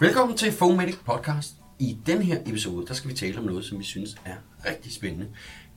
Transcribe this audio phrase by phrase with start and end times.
[0.00, 1.54] Velkommen til Fomedic Podcast.
[1.78, 4.34] I den her episode, der skal vi tale om noget, som vi synes er
[4.70, 5.28] rigtig spændende.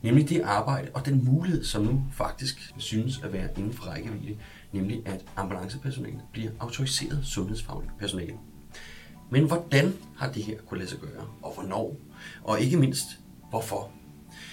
[0.02, 4.36] Nemlig det arbejde og den mulighed, som nu faktisk synes at være inden for rækkevidde.
[4.72, 8.34] Nemlig at ambulancepersonale bliver autoriseret sundhedsfagligt personale.
[9.30, 11.96] Men hvordan har det her kunne lade sig gøre, og hvornår?
[12.44, 13.06] Og ikke mindst,
[13.50, 13.90] hvorfor?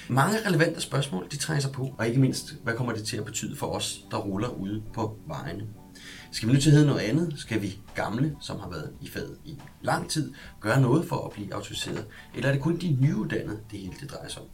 [0.09, 3.25] Mange relevante spørgsmål, de trænger sig på, og ikke mindst, hvad kommer det til at
[3.25, 5.67] betyde for os, der ruller ude på vejene?
[6.31, 7.33] Skal vi nu til at hedde noget andet?
[7.37, 11.31] Skal vi gamle, som har været i faget i lang tid, gøre noget for at
[11.31, 12.05] blive autoriseret?
[12.35, 14.47] Eller er det kun de nyuddannede, det hele det drejer sig om?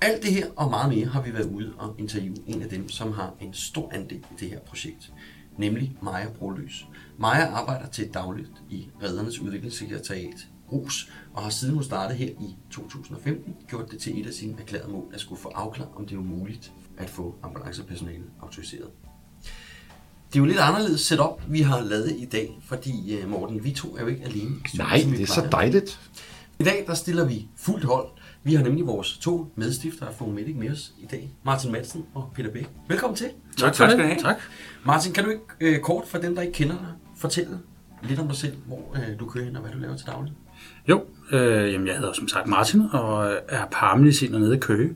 [0.00, 2.88] Alt det her og meget mere har vi været ude og interviewe en af dem,
[2.88, 5.12] som har en stor andel i det her projekt,
[5.58, 6.86] nemlig Maja Broløs.
[7.18, 12.56] Maja arbejder til dagligt i Redernes Udviklingssekretariat RUS, og har siden hun startede her i
[12.70, 16.16] 2015 gjort det til et af sine erklærede mål at skulle få afklaret, om det
[16.16, 18.90] er muligt at få ambulancepersonale autoriseret.
[20.32, 23.70] Det er jo lidt anderledes setup, vi har lavet i dag, fordi øh, Morten, vi
[23.70, 24.50] to er jo ikke alene.
[24.78, 26.00] Nej, som det er så dejligt.
[26.58, 28.06] I dag der stiller vi fuldt hold.
[28.44, 31.30] Vi har nemlig vores to medstiftere af Fomedic med os i dag.
[31.44, 32.68] Martin Madsen og Peter Bæk.
[32.88, 33.26] Velkommen til.
[33.58, 34.18] Tak, tak skal du have.
[34.20, 34.36] Tak.
[34.84, 37.58] Martin, kan du ikke øh, kort for dem, der ikke kender dig, fortælle
[38.02, 40.32] lidt om dig selv, hvor øh, du kører hen og hvad du laver til daglig?
[40.88, 44.94] Jo, øh, jamen jeg hedder som sagt Martin og er paramediciner nede i Køge,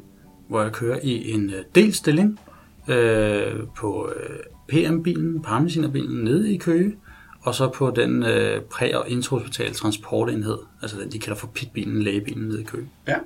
[0.48, 2.40] hvor jeg kører i en øh, delstilling
[2.88, 4.36] øh, på øh,
[4.68, 6.96] PM-bilen, paramedicinerbilen nede i Køge,
[7.40, 12.02] og så på den øh, præ- og intrahospitale transportenhed, altså den de kalder for PIT-bilen,
[12.02, 12.88] lægebilen nede i Køge.
[13.08, 13.16] Ja.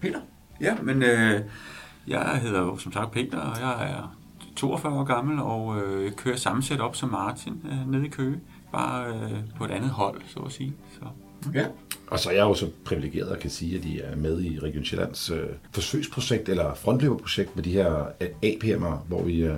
[0.00, 0.20] Peter?
[0.60, 1.40] Ja, men øh,
[2.06, 4.18] jeg hedder jo som sagt Peter, og jeg er
[4.56, 8.40] 42 år gammel og øh, kører samme setup som Martin øh, nede i Køge.
[8.72, 10.74] Bare øh, på et andet hold, så at sige.
[10.92, 11.06] Så.
[11.54, 11.66] Ja.
[12.06, 14.58] Og så er jeg jo så privilegeret og kan sige, at de er med i
[14.58, 19.56] Region Sjællands øh, forsøgsprojekt, eller frontløberprojekt med de her øh, APM'er, hvor vi øh,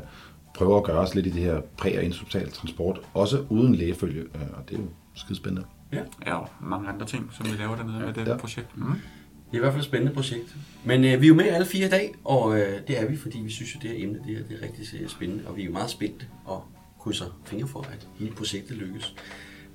[0.54, 4.20] prøver at gøre os lidt i det her præ- og instrumental transport, også uden lægefølge,
[4.20, 5.66] øh, og det er jo skidespændende.
[5.92, 6.00] ja.
[6.26, 8.36] Ja, og mange andre ting, som vi laver dernede ja, med det ja.
[8.36, 8.76] projekt.
[8.76, 8.84] Mm.
[8.84, 10.56] Det er i hvert fald et spændende projekt.
[10.84, 13.16] Men øh, vi er jo med alle fire i dag, og øh, det er vi,
[13.16, 15.56] fordi vi synes, at det her emne det er, det er rigtig øh, spændende, og
[15.56, 16.64] vi er jo meget spændte og
[17.00, 19.14] krydser fingre for, at hele projektet lykkes.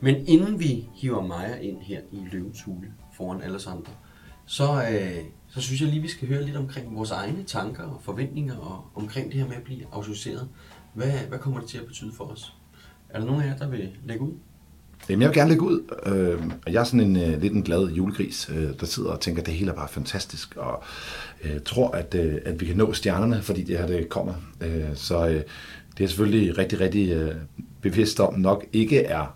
[0.02, 2.88] Men inden vi hiver Maja ind her i løvens hule
[3.18, 3.92] foran alle os andre,
[4.46, 5.24] så, øh,
[5.56, 8.86] så synes jeg lige, vi skal høre lidt omkring vores egne tanker og forventninger og
[8.96, 10.48] omkring det her med at blive autoriseret.
[10.94, 12.54] Hvad, hvad kommer det til at betyde for os?
[13.10, 14.34] Er der nogen af jer, der vil lægge ud?
[15.10, 17.64] Jamen, jeg vil gerne lægge ud, øh, og jeg er sådan en øh, lidt en
[17.64, 20.84] glad julegris, øh, der sidder og tænker, at det hele er bare fantastisk, og
[21.44, 24.34] øh, tror, at, øh, at vi kan nå stjernerne, fordi det her det kommer.
[24.62, 25.44] Øh, så øh,
[25.98, 27.36] det er selvfølgelig rigtig, rigtig øh,
[27.82, 29.36] bevidst om, nok ikke er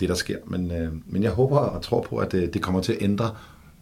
[0.00, 2.80] det, der sker, men, øh, men jeg håber og tror på, at øh, det kommer
[2.80, 3.34] til at ændre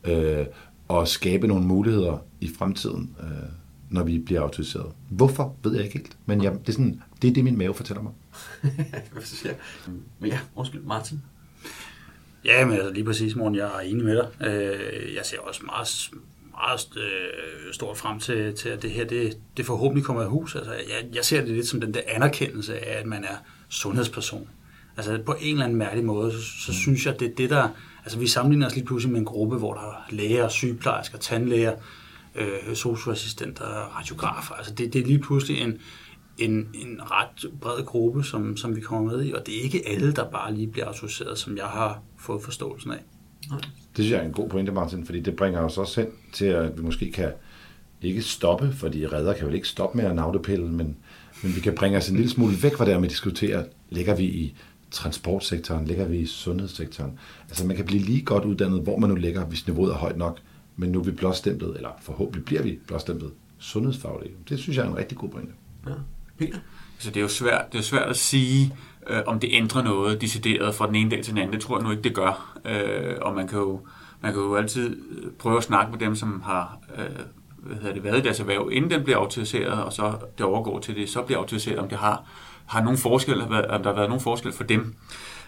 [0.05, 0.47] øh,
[0.89, 3.49] og skabe nogle muligheder i fremtiden, øh,
[3.91, 4.93] når vi bliver autoriseret.
[5.11, 7.75] Hvorfor, ved jeg ikke helt, men jeg, det, er sådan, det er det, min mave
[7.75, 8.13] fortæller mig.
[10.19, 11.23] Men ja, undskyld, Martin.
[12.45, 14.47] Ja, men altså lige præcis, Morten, jeg er enig med dig.
[14.47, 16.11] Øh, jeg ser også meget,
[16.51, 20.55] meget øh, stort frem til, til at det her det, det forhåbentlig kommer i hus.
[20.55, 23.37] Altså, jeg, jeg ser det lidt som den der anerkendelse af, at man er
[23.69, 24.49] sundhedsperson.
[24.97, 27.69] Altså på en eller anden mærkelig måde, så, så synes jeg, det er det, der...
[28.09, 31.73] Altså vi sammenligner os lige pludselig med en gruppe, hvor der er læger, sygeplejersker, tandlæger,
[32.35, 33.65] øh, socioassistenter,
[33.99, 34.55] radiografer.
[34.55, 35.79] Altså det, det er lige pludselig en,
[36.39, 39.83] en, en ret bred gruppe, som, som vi kommer med i, og det er ikke
[39.89, 42.99] alle, der bare lige bliver autoriseret, som jeg har fået forståelsen af.
[43.51, 46.45] Det synes jeg er en god pointe, Martin, fordi det bringer os også hen til,
[46.45, 47.33] at vi måske kan
[48.03, 50.97] ikke stoppe, fordi redder kan vel ikke stoppe med at navlepille, men,
[51.43, 54.15] men vi kan bringe os en lille smule væk fra det, med at diskutere, ligger
[54.15, 54.57] vi i
[54.91, 57.19] transportsektoren, ligger vi i sundhedssektoren.
[57.49, 60.17] Altså man kan blive lige godt uddannet, hvor man nu ligger, hvis niveauet er højt
[60.17, 60.39] nok,
[60.77, 64.33] men nu er vi blåstemplet, eller forhåbentlig bliver vi blåstemplet sundhedsfaglige.
[64.49, 65.53] Det synes jeg er en rigtig god pointe.
[65.87, 65.93] Ja.
[66.39, 66.59] Peter?
[66.99, 68.75] Så det er jo svært, det er svært at sige,
[69.07, 71.53] øh, om det ændrer noget decideret fra den ene dag til den anden.
[71.53, 72.59] Det tror jeg nu ikke, det gør.
[72.65, 73.81] Øh, og man kan, jo,
[74.21, 77.05] man kan jo altid øh, prøve at snakke med dem, som har øh,
[77.59, 80.79] hvad hedder det, været i deres erhverv, inden den bliver autoriseret, og så det overgår
[80.79, 82.25] til det, så bliver autoriseret, om det har,
[82.69, 83.49] har nogen forskel, om
[83.83, 84.95] der har været nogen forskel for dem.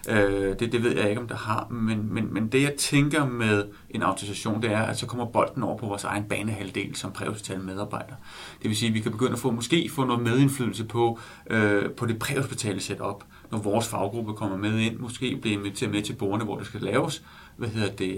[0.08, 3.26] Øh, det, det ved jeg ikke, om der har, men, men, men det jeg tænker
[3.26, 7.12] med en autorisation, det er, at så kommer bolden over på vores egen banehalvdel som
[7.12, 8.14] præhospitale medarbejder.
[8.62, 11.18] Det vil sige, at vi kan begynde at få, måske få noget medindflydelse på,
[11.50, 16.02] øh, på det præhospitale setup, når vores faggruppe kommer med ind, måske bliver inviteret med
[16.02, 17.22] til borgerne, hvor det skal laves,
[17.56, 18.16] hvad hedder det,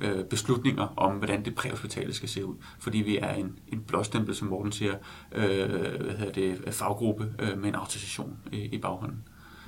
[0.00, 2.54] øh, øh beslutninger om, hvordan det præhospitale skal se ud.
[2.78, 4.94] Fordi vi er en, en blåstempel, som Morten siger,
[5.32, 5.68] øh,
[6.00, 9.18] hvad hedder det, faggruppe øh, med en autorisation i, i baghånden.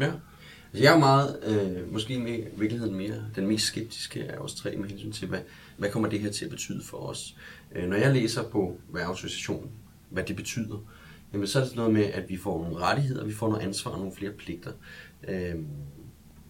[0.01, 0.13] Ja.
[0.73, 4.55] Altså, jeg er meget, øh, måske med, i virkeligheden mere, den mest skeptiske af os
[4.55, 5.41] tre med hensyn til, hvad,
[5.77, 7.37] hvad kommer det her til at betyde for os.
[7.77, 9.71] Øh, når jeg læser på, hvad autorisation,
[10.11, 10.79] hvad det betyder,
[11.33, 13.91] jamen så er det noget med, at vi får nogle rettigheder, vi får noget ansvar
[13.91, 14.73] og nogle flere pligter.
[15.29, 15.55] Øh,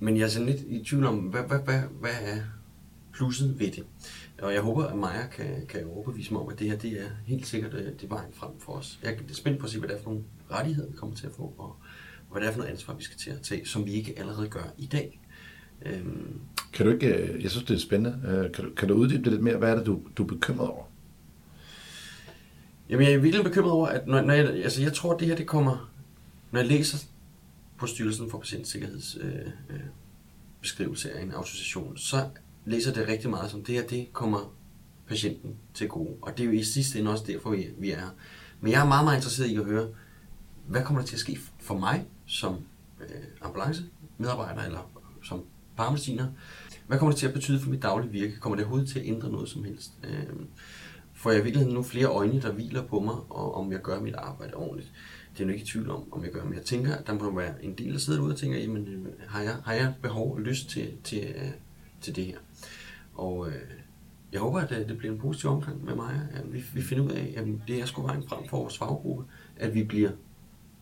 [0.00, 2.36] men jeg er sådan lidt i tvivl om, hvad, hvad, hvad, hvad er
[3.12, 3.84] plusset ved det?
[4.42, 7.08] Og jeg håber, at Maja kan, kan overbevise mig om, at det her det er
[7.26, 8.98] helt sikkert øh, det er vejen frem for os.
[9.02, 11.26] Jeg er spændt på at se, hvad det er for nogle rettigheder, vi kommer til
[11.26, 11.76] at få, og,
[12.28, 14.14] og hvad det er for noget ansvar, vi skal til at tage, som vi ikke
[14.19, 15.20] allerede gør i dag.
[15.86, 16.40] Øhm,
[16.72, 18.20] Kan du ikke, øh, jeg synes, det er spændende.
[18.28, 19.56] Øh, kan du, kan du uddybe det lidt mere?
[19.56, 20.84] Hvad er det, du, du er bekymret over?
[22.90, 25.29] Jamen, jeg er virkelig bekymret over, at når, når jeg, altså, jeg tror, at det
[25.29, 25.90] her det kommer,
[26.50, 26.99] når jeg læser
[27.79, 29.81] på Styrelsen for Patientsikkerheds øh, øh,
[30.61, 32.29] beskrivelse af en autorisation, så
[32.64, 34.55] læser det rigtig meget som, det her det kommer
[35.08, 36.17] patienten til gode.
[36.23, 38.08] Og det er jo i sidste ende også derfor, vi, vi er her.
[38.61, 39.88] Men jeg er meget, meget interesseret i at høre,
[40.67, 42.56] hvad kommer der til at ske for mig som
[43.00, 44.90] øh, ambulancemedarbejder eller
[45.25, 45.44] som
[45.76, 46.26] paramediciner?
[46.87, 48.40] Hvad kommer det til at betyde for mit daglige virke?
[48.40, 49.93] Kommer det overhovedet til at ændre noget som helst?
[50.05, 50.26] Øh,
[51.19, 54.00] får jeg i virkeligheden nu flere øjne, der hviler på mig, og om jeg gør
[54.00, 54.93] mit arbejde ordentligt?
[55.32, 57.12] Det er jeg ikke i tvivl om, om jeg gør, men jeg tænker, at der
[57.12, 59.94] må være en del, der sidder derude og tænker, jamen, øh, har jeg, har jeg
[60.03, 61.50] behov og lyst til, til, øh,
[62.00, 62.38] til det her?
[63.15, 63.55] Og øh,
[64.32, 67.05] jeg håber, at øh, det bliver en positiv omgang med mig, at vi, vi finder
[67.05, 69.25] ud af, at det er sgu vejen frem for vores faggruppe,
[69.56, 70.11] at vi bliver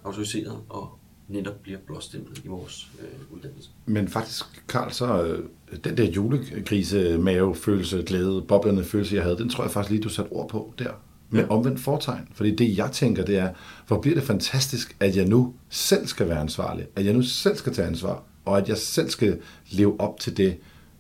[0.05, 3.70] autoriseret og netop bliver blåstemplet i vores øh, uddannelse.
[3.87, 5.44] Men faktisk, Karl, så øh,
[5.84, 10.08] den der julegrise, mavefølelse, glæde, boblende følelse, jeg havde, den tror jeg faktisk lige, du
[10.08, 10.90] satte ord på der.
[11.31, 11.49] Med Ja.
[11.49, 12.28] omvendt foretegn.
[12.34, 13.50] Fordi det, jeg tænker, det er,
[13.87, 16.87] hvor bliver det fantastisk, at jeg nu selv skal være ansvarlig.
[16.96, 18.22] At jeg nu selv skal tage ansvar.
[18.44, 19.38] Og at jeg selv skal
[19.70, 20.56] leve op til det,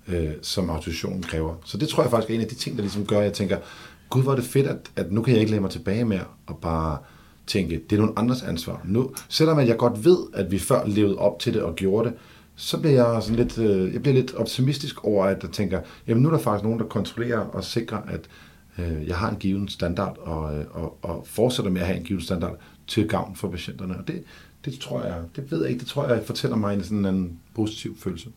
[0.08, 1.54] øh, som autorisationen kræver.
[1.64, 3.32] Så det tror jeg faktisk er en af de ting, der ligesom gør, at jeg
[3.32, 3.58] tænker,
[4.10, 6.24] gud, hvor er det fedt, at, at nu kan jeg ikke lægge mig tilbage mere
[6.46, 6.98] og bare
[7.46, 8.80] tænke, det er nogle andres ansvar.
[8.84, 12.08] Nu, selvom at jeg godt ved, at vi før levede op til det og gjorde
[12.08, 12.18] det,
[12.56, 16.22] så bliver jeg sådan lidt, øh, jeg bliver lidt optimistisk over, at jeg tænker, jamen
[16.22, 18.28] nu er der faktisk nogen, der kontrollerer og sikrer, at
[18.78, 22.04] øh, jeg har en given standard, og, øh, og, og fortsætter med at have en
[22.04, 23.96] given standard til gavn for patienterne.
[23.98, 24.24] Og det,
[24.64, 27.40] det tror jeg, det ved jeg ikke, det tror jeg fortæller mig en sådan en
[27.54, 28.30] positiv følelse.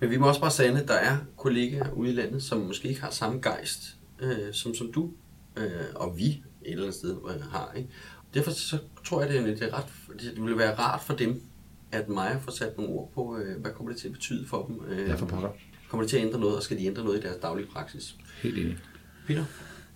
[0.00, 2.88] Men vi må også bare sande, at der er kollegaer ude i landet, som måske
[2.88, 5.10] ikke har samme gejst, øh, som, som du
[5.56, 7.72] øh, og vi et eller andet sted øh, har.
[7.76, 7.88] Ikke?
[8.34, 9.86] Derfor så tror jeg, det er, det, er ret,
[10.20, 11.42] det vil være rart for dem,
[11.92, 14.66] at Maja får sat nogle ord på, øh, hvad kommer det til at betyde for
[14.66, 14.80] dem.
[14.88, 15.48] Øh, Ja, for pokker.
[15.88, 18.16] Kommer det til at ændre noget, og skal de ændre noget i deres daglige praksis?
[18.42, 18.78] Helt enig.
[19.26, 19.44] Peter?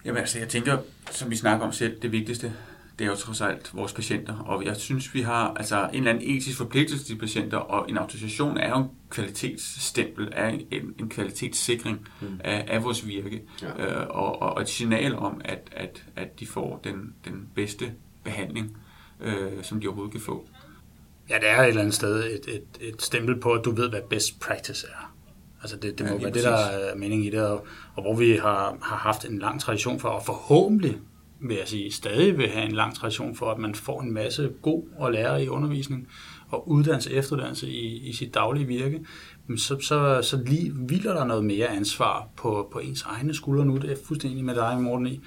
[0.04, 0.78] Jamen altså, jeg tænker,
[1.10, 2.52] som vi snakker om selv, det vigtigste,
[2.98, 4.36] det er jo trods alt vores patienter.
[4.38, 7.96] Og jeg synes, vi har altså en eller anden etisk forpligtelse til patienter, og en
[7.98, 12.40] autorisation er jo en kvalitetsstempel, er en, en kvalitetssikring mm.
[12.44, 14.00] af, af vores virke, Ja.
[14.00, 17.92] øh, og, og et signal om, at, at, at de får den, den bedste
[18.30, 18.76] behandling,
[19.20, 20.48] øh, som de overhovedet kan få.
[21.30, 23.88] Ja, det er et eller andet sted et, et, et stempel på, at du ved,
[23.88, 25.14] hvad best practice er.
[25.62, 28.02] Altså det, det Ja, må lige være det, der er meningen i det, og, og
[28.02, 30.98] hvor vi har, har haft en lang tradition for, og forhåbentlig
[31.40, 34.50] vil jeg sige, stadig vil have en lang tradition for, at man får en masse
[34.62, 36.08] god og lære i undervisning
[36.50, 39.00] og uddannelse og efteruddannelse i, i sit daglige virke,
[39.56, 43.76] så, så, så lige hviler der noget mere ansvar på, på ens egne skuldre nu.
[43.76, 45.20] Det er jeg fuldstændig med dig, Morten, i.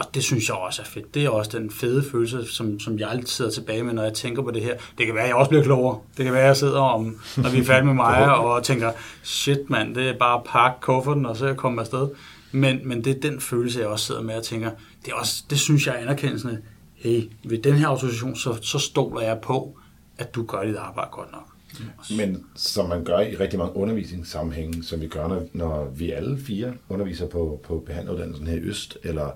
[0.00, 1.14] Og det synes jeg også er fedt.
[1.14, 4.14] Det er også den fede følelse, som, som jeg altid sidder tilbage med, når jeg
[4.14, 4.74] tænker på det her.
[4.98, 5.98] Det kan være, at jeg også bliver klogere.
[6.16, 8.92] Det kan være, at jeg sidder om, når vi er færdige med mig, og tænker,
[9.22, 12.08] shit mand, det er bare at pakke kufferten, og så komme afsted.
[12.52, 14.70] Men, men det er den følelse, jeg også sidder med og tænker,
[15.04, 16.58] det, er også, det synes jeg er anerkendelsende.
[16.94, 19.78] Hey, ved den her autorisation, så, så stoler jeg på,
[20.18, 21.46] at du gør dit arbejde godt nok.
[22.16, 26.38] Men som man gør i rigtig mange undervisningssammenhænge, som vi gør, når, når vi alle
[26.38, 29.30] fire underviser på, på behandleruddannelsen her i Øst, eller,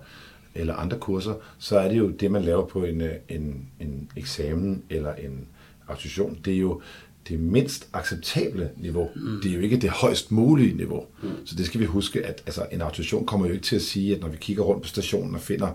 [0.54, 4.11] eller andre kurser, så er det jo det, man laver på en, øh, en, en
[4.16, 5.49] eksamen eller en
[5.88, 6.38] autorisation.
[6.44, 6.80] Det er jo
[7.28, 9.11] det mindst acceptable niveau.
[9.16, 9.40] Mm.
[9.42, 11.06] Det er jo ikke det højst mulige niveau.
[11.23, 11.46] Mm.
[11.46, 14.14] Så det skal vi huske, at altså, en autorisation kommer jo ikke til at sige,
[14.14, 15.68] at når vi kigger rundt på stationen og finder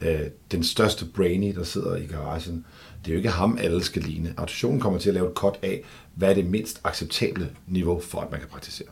[0.00, 2.64] øh, den største brainy, der sidder i garagen,
[3.04, 4.34] det er jo ikke ham, alle skal ligne.
[4.36, 5.82] Autorisationen kommer til at lave et kort af,
[6.14, 8.88] hvad er det mindst acceptable niveau for, at man kan praktisere.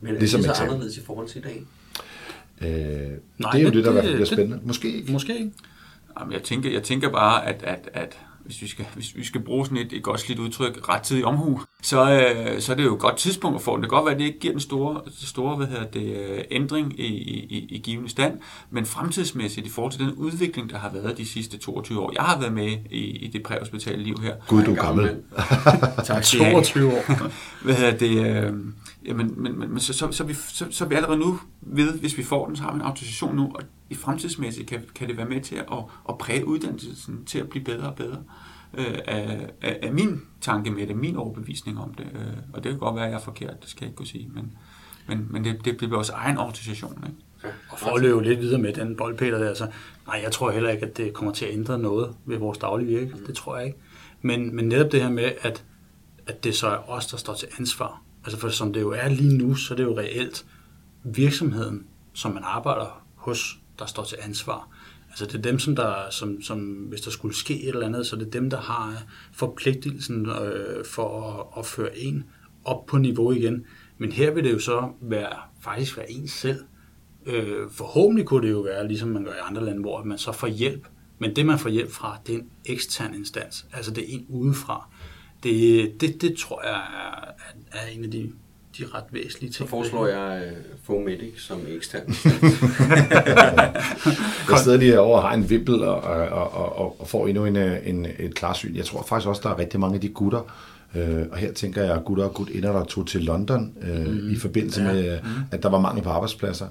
[0.00, 1.62] Men er Ligesom det så anderledes i forhold til i dag?
[2.62, 2.68] Øh,
[3.38, 4.60] Nej, det er jo det- det, der i det- bliver det- spændende.
[4.64, 5.12] Måske ikke.
[5.12, 5.50] Måske ikke.
[6.20, 9.40] Jamen, jeg, tænker, jeg tænker bare, at, at, at hvis, vi skal, hvis vi skal
[9.40, 12.94] bruge sådan et, et godt slidt udtryk, rettidig omhu, så, øh, så er det jo
[12.94, 13.82] et godt tidspunkt at få den.
[13.82, 16.38] Det kan godt være, at det ikke giver den store, store hvad hedder det, øh,
[16.50, 18.38] ændring i, i, i givende stand,
[18.70, 22.12] men fremtidsmæssigt i forhold til den udvikling, der har været de sidste 22 år.
[22.14, 24.34] Jeg har været med i, i det præhospitale liv her.
[24.48, 25.16] Gud, du er gammel.
[26.04, 26.22] Tak.
[26.22, 27.30] 22 år.
[27.64, 28.44] Hvad hedder det?
[28.44, 28.52] Øh,
[29.06, 32.18] jamen, men, men, men så, så, så, vi, så, så vi allerede nu ved, hvis
[32.18, 35.16] vi får den, så har vi en autorisation nu, og i fremtidsmæssigt kan, kan det
[35.16, 35.64] være med til at,
[36.08, 38.18] at præge uddannelsen til at blive bedre og bedre.
[38.74, 42.06] Øh, af, af, af min tanke med det, min overbevisning om det.
[42.14, 44.06] Øh, og det kan godt være, at jeg er forkert, det skal jeg ikke kunne
[44.06, 44.52] sige, men,
[45.08, 47.04] men, men det, det, bliver vores egen organisation.
[47.06, 47.18] Ikke?
[47.70, 49.70] Og for at løbe lidt videre med den boldpeter der, så
[50.06, 52.98] nej, jeg tror heller ikke, at det kommer til at ændre noget ved vores daglige
[52.98, 53.12] virke.
[53.26, 53.78] Det tror jeg ikke.
[54.22, 55.64] Men, men netop det her med, at,
[56.26, 58.02] at det så er os, der står til ansvar.
[58.26, 60.46] Altså for som det jo er lige nu, så er det jo reelt
[61.04, 64.68] virksomheden, som man arbejder hos, der står til ansvar.
[65.08, 68.06] Altså det er dem, som der, som, som hvis der skulle ske et eller andet,
[68.06, 69.02] så det er dem, der har
[69.32, 72.24] forpligtelsen øh, for at, at føre en
[72.64, 73.64] op på niveau igen.
[73.98, 76.64] Men her vil det jo så være, faktisk være en selv.
[77.26, 80.32] Øh, forhåbentlig kunne det jo være, ligesom man gør i andre lande, hvor man så
[80.32, 80.86] får hjælp.
[81.18, 83.66] Men det, man får hjælp fra, det er en ekstern instans.
[83.72, 84.88] Altså det er en udefra.
[85.42, 87.32] Det, det, det tror jeg er,
[87.72, 88.32] er en af de,
[88.78, 89.54] de ret væsentlige ting.
[89.54, 92.08] Så foreslår jeg uh, Fomedic som ekstern.
[94.50, 97.56] jeg sidder lige over og har en vimpel og, og, og, og får endnu en,
[97.56, 98.76] en, et klarsyn.
[98.76, 100.52] Jeg tror faktisk også, der er rigtig mange af de gutter,
[100.96, 104.06] Øh, og her tænker jeg, at gutter og gut inder, der tog til London øh,
[104.06, 104.32] mm.
[104.32, 104.92] i forbindelse ja.
[104.92, 105.28] med, mm.
[105.50, 106.66] at der var mangel på arbejdspladser.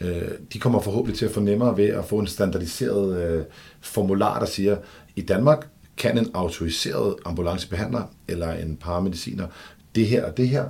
[0.00, 3.44] Øh, de kommer forhåbentlig til at få nemmere ved at få en standardiseret øh,
[3.80, 4.76] formular, der siger,
[5.16, 9.46] i Danmark kan en autoriseret ambulancebehandler eller en paramediciner
[9.94, 10.68] det her og det her.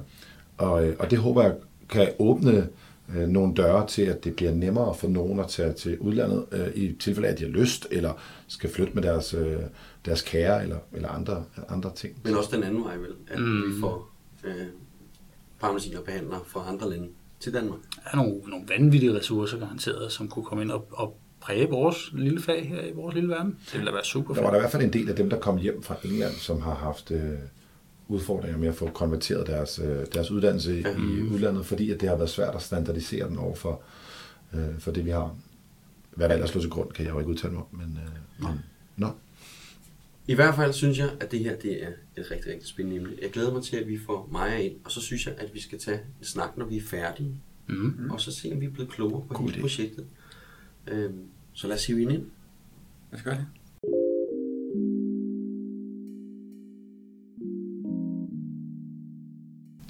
[0.59, 1.55] Og, øh, og det håber jeg
[1.89, 2.69] kan åbne
[3.15, 6.69] øh, nogle døre til, at det bliver nemmere for nogen at tage til udlandet, øh,
[6.75, 8.13] i tilfælde af, at de har lyst, eller
[8.49, 9.57] skal flytte med deres, øh,
[10.05, 12.21] deres kære, eller, eller andre, andre ting.
[12.25, 13.13] Men også den anden vej, vel?
[13.29, 13.63] At mm.
[13.63, 14.11] vi får
[14.45, 14.67] øh,
[15.61, 17.09] paramediciner behandlere fra andre lande
[17.41, 17.79] til Danmark.
[18.05, 22.13] Der er nogle, nogle vanvittige ressourcer garanteret, som kunne komme ind og, og præge vores
[22.13, 23.59] lille fag her i vores lille verden.
[23.65, 24.37] Det ville da være super fedt.
[24.37, 26.35] Der var der i hvert fald en del af dem, der kom hjem fra England,
[26.35, 27.39] som har haft øh,
[28.09, 30.91] udfordringer med at få konverteret deres, øh, deres uddannelse ja.
[30.91, 33.83] i udlandet, fordi at det har været svært at standardisere den over for,
[34.55, 35.37] øh, for det, vi har.
[36.11, 38.49] Hvad der ellers slår til grund, kan jeg jo ikke udtale mig om, men, øh,
[38.49, 38.61] men
[38.97, 39.09] nå.
[40.29, 43.11] I hvert fald synes jeg, at det her det er et rigtig, rigtig spændende emne.
[43.23, 45.61] Jeg glæder mig til, at vi får Maja ind, og så synes jeg, at vi
[45.61, 47.35] skal tage en snak, når vi er færdige.
[47.67, 48.11] Mm-hmm.
[48.11, 50.07] Og så se, om vi er blevet klogere på hele projektet.
[50.87, 51.23] Øhm,
[51.57, 52.11] så lad os hive ind.
[52.11, 52.23] Lad
[53.13, 53.47] os gøre det.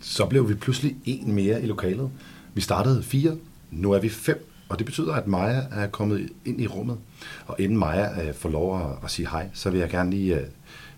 [0.01, 2.11] Så blev vi pludselig en mere i lokalet.
[2.55, 3.37] Vi startede fire,
[3.71, 6.99] nu er vi fem, og det betyder, at Maja er kommet ind i rummet.
[7.47, 10.41] Og inden Maja øh, får lov at, at sige hej, så vil jeg gerne lige
[10.41, 10.47] øh,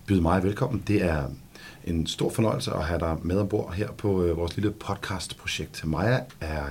[0.05, 0.83] byde Maja velkommen.
[0.87, 1.29] Det er
[1.83, 5.85] en stor fornøjelse at have dig med ombord her på øh, vores lille podcastprojekt.
[5.85, 6.63] Maja er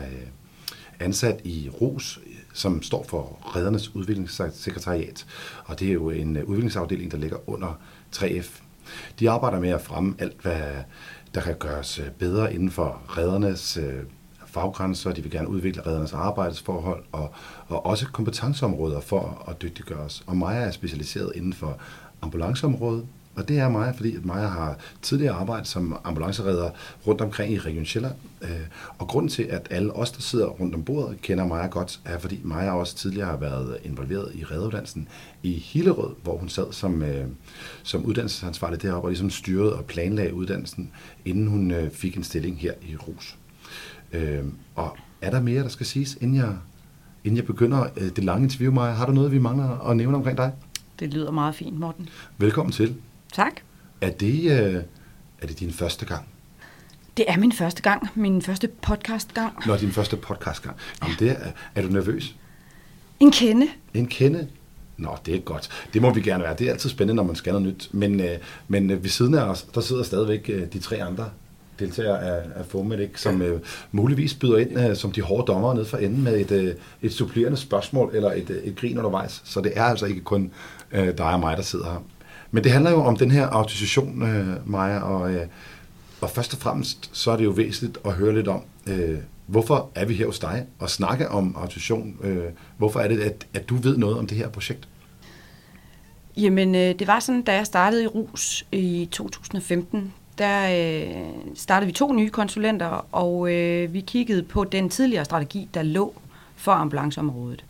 [1.01, 2.21] ansat i ROS,
[2.59, 5.27] som står for Redernes Udviklingssekretariat,
[5.65, 7.79] og det er jo en øh, udviklingsafdeling, der ligger under
[8.17, 8.61] 3F.
[9.19, 10.63] De arbejder med at fremme alt, hvad
[11.35, 14.03] der kan gøres øh, bedre inden for reddernes øh,
[14.47, 17.33] faggrænser, de vil gerne udvikle reddernes arbejdsforhold og,
[17.69, 20.23] og også kompetenceområder for at dygtiggøre os.
[20.27, 21.79] Og Maja er specialiseret inden for
[22.23, 23.07] ambulanceområdet,
[23.39, 26.71] og det er Maja, fordi at Maja har tidligere arbejdet som ambulanceredder
[27.07, 28.15] rundt omkring i Region Sjælland.
[28.43, 28.51] Øh,
[28.99, 32.19] og grunden til, at alle os, der sidder rundt om bordet, kender Maja godt, er
[32.19, 35.09] fordi Maja også tidligere har været involveret i redderuddannelsen
[35.43, 37.27] i Hillerød, hvor hun sad som, øh,
[37.83, 40.91] som uddannelsesansvarlig deroppe og ligesom styrede og planlagde uddannelsen,
[41.25, 43.37] inden hun øh, fik en stilling her i Rus.
[44.75, 46.55] Og er der mere, der skal siges, inden jeg,
[47.25, 48.93] inden jeg begynder det lange interview, Maja?
[48.93, 50.53] Har du noget, vi mangler at nævne omkring dig?
[51.01, 52.09] Det lyder meget fint, Morten.
[52.39, 52.95] Velkommen til.
[53.33, 53.53] Tak.
[54.01, 54.83] Er det, øh,
[55.43, 56.29] er det din første gang?
[57.17, 58.09] Det er min første gang.
[58.15, 59.67] Min første podcastgang.
[59.67, 60.77] Nå, din første podcastgang.
[61.03, 62.35] Jamen, det er, er du nervøs?
[63.21, 63.67] En kende.
[63.95, 64.49] En kende?
[64.97, 65.69] Nå, det er godt.
[65.93, 66.57] Det må vi gerne være.
[66.59, 67.89] Det er altid spændende, når man skal noget nyt.
[67.93, 71.31] Men, øh, men øh, ved siden af os, der sidder stadigvæk øh, de tre andre
[71.79, 73.61] deltagere af, af FOMED, som øh,
[73.93, 77.13] muligvis byder ind øh, som de hårde dommere ned for enden med et, øh, et
[77.13, 79.43] supplerende spørgsmål eller et, øh, et grin undervejs.
[79.45, 80.51] Så det er altså ikke kun
[80.93, 82.03] øh, dig og mig, der sidder her.
[82.51, 85.47] Men det handler jo om den her autorisation, øh, Maja, og, øh,
[86.21, 89.91] og først og fremmest så er det jo væsentligt at høre lidt om, øh, hvorfor
[89.95, 92.17] er vi her hos dig og snakke om autorisation?
[92.23, 92.45] Øh,
[92.77, 94.89] hvorfor er det, at, at du ved noget om det her projekt?
[96.37, 101.25] Jamen, øh, det var sådan, da jeg startede i RUS i 2015, der øh,
[101.55, 106.15] startede vi to nye konsulenter, og øh, vi kiggede på den tidligere strategi, der lå
[106.57, 107.65] for ambulanceområdet.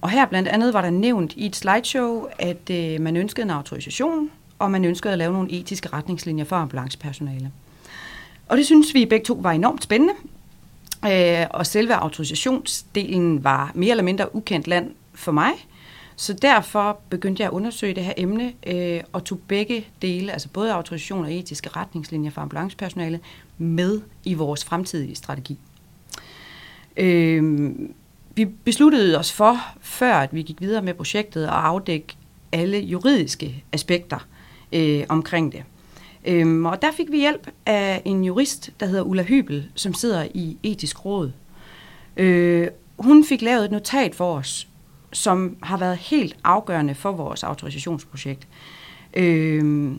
[0.00, 3.50] Og her blandt andet var der nævnt i et slideshow, at øh, man ønskede en
[3.50, 7.50] autorisation, og man ønskede at lave nogle etiske retningslinjer for ambulancepersonale.
[8.48, 10.14] Og det synes vi begge to var enormt spændende.
[11.06, 15.52] Øh, og selve autorisationsdelen var mere eller mindre ukendt land for mig.
[16.16, 20.48] Så derfor begyndte jeg at undersøge det her emne øh, og tog begge dele, altså
[20.48, 23.20] både autorisation og etiske retningslinjer for ambulancepersonale,
[23.58, 25.58] med i vores fremtidige strategi.
[26.96, 27.70] Øh,
[28.38, 32.16] vi besluttede os for, før at vi gik videre med projektet, at afdække
[32.52, 34.26] alle juridiske aspekter
[34.72, 35.62] øh, omkring det.
[36.24, 40.26] Øhm, og der fik vi hjælp af en jurist, der hedder Ulla Hybel, som sidder
[40.34, 41.32] i etisk råd.
[42.16, 42.68] Øh,
[42.98, 44.68] hun fik lavet et notat for os,
[45.12, 48.48] som har været helt afgørende for vores autorisationsprojekt.
[49.14, 49.92] Øh,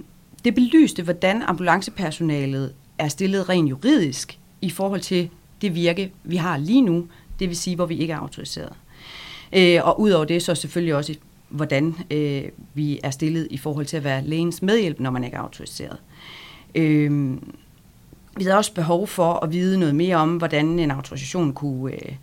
[0.46, 5.30] det belyste, hvordan ambulancepersonalet er stillet rent juridisk i forhold til
[5.62, 7.08] det virke, vi har lige nu,
[7.40, 8.74] det vil sige, hvor vi ikke er autoriseret.
[9.54, 11.16] Øh, og udover det, så selvfølgelig også,
[11.50, 12.44] hvordan øh,
[12.74, 15.98] vi er stillet i forhold til at være lægens medhjælp, når man ikke er autoriseret.
[16.76, 17.38] Øh,
[18.38, 22.16] vi havde også behov for at vide noget mere om, hvordan en autorisation kunne øh,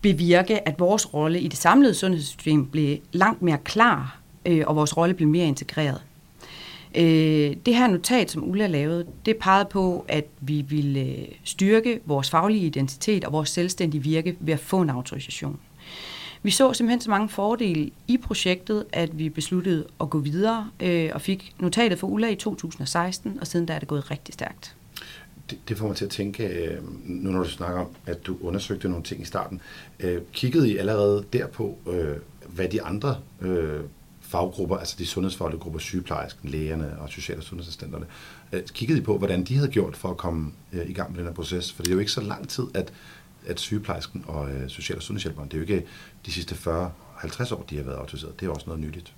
[0.00, 4.96] bevirke, at vores rolle i det samlede sundhedssystem blev langt mere klar, øh, og vores
[4.96, 6.02] rolle blev mere integreret.
[6.94, 12.00] Øh, det her notat, som Ulla lavede, det pegede på, at vi ville øh, styrke
[12.04, 15.60] vores faglige identitet og vores selvstændige virke ved at få en autorisation.
[16.42, 21.10] Vi så simpelthen så mange fordele i projektet, at vi besluttede at gå videre øh,
[21.14, 24.76] og fik notatet for Ulla i 2016, og siden da er det gået rigtig stærkt.
[25.50, 28.36] Det, det får mig til at tænke, øh, nu når du snakker om, at du
[28.42, 29.60] undersøgte nogle ting i starten,
[30.00, 32.16] øh, kiggede I allerede derpå, øh,
[32.48, 33.80] hvad de andre øh,
[34.32, 38.06] faggrupper, altså de sundhedsfaglige grupper, sygeplejersken, lægerne og social- og sundhedsassistenterne,
[38.52, 41.18] øh, kiggede I på, hvordan de havde gjort for at komme øh, i gang med
[41.18, 41.72] den her proces?
[41.72, 42.92] For det er jo ikke så lang tid, at,
[43.46, 45.86] at sygeplejersken og øh, social- og sundhedshjælperen, det er jo ikke
[46.26, 48.40] de sidste 40-50 år, de har været autoriseret.
[48.40, 49.12] Det er også noget nyligt.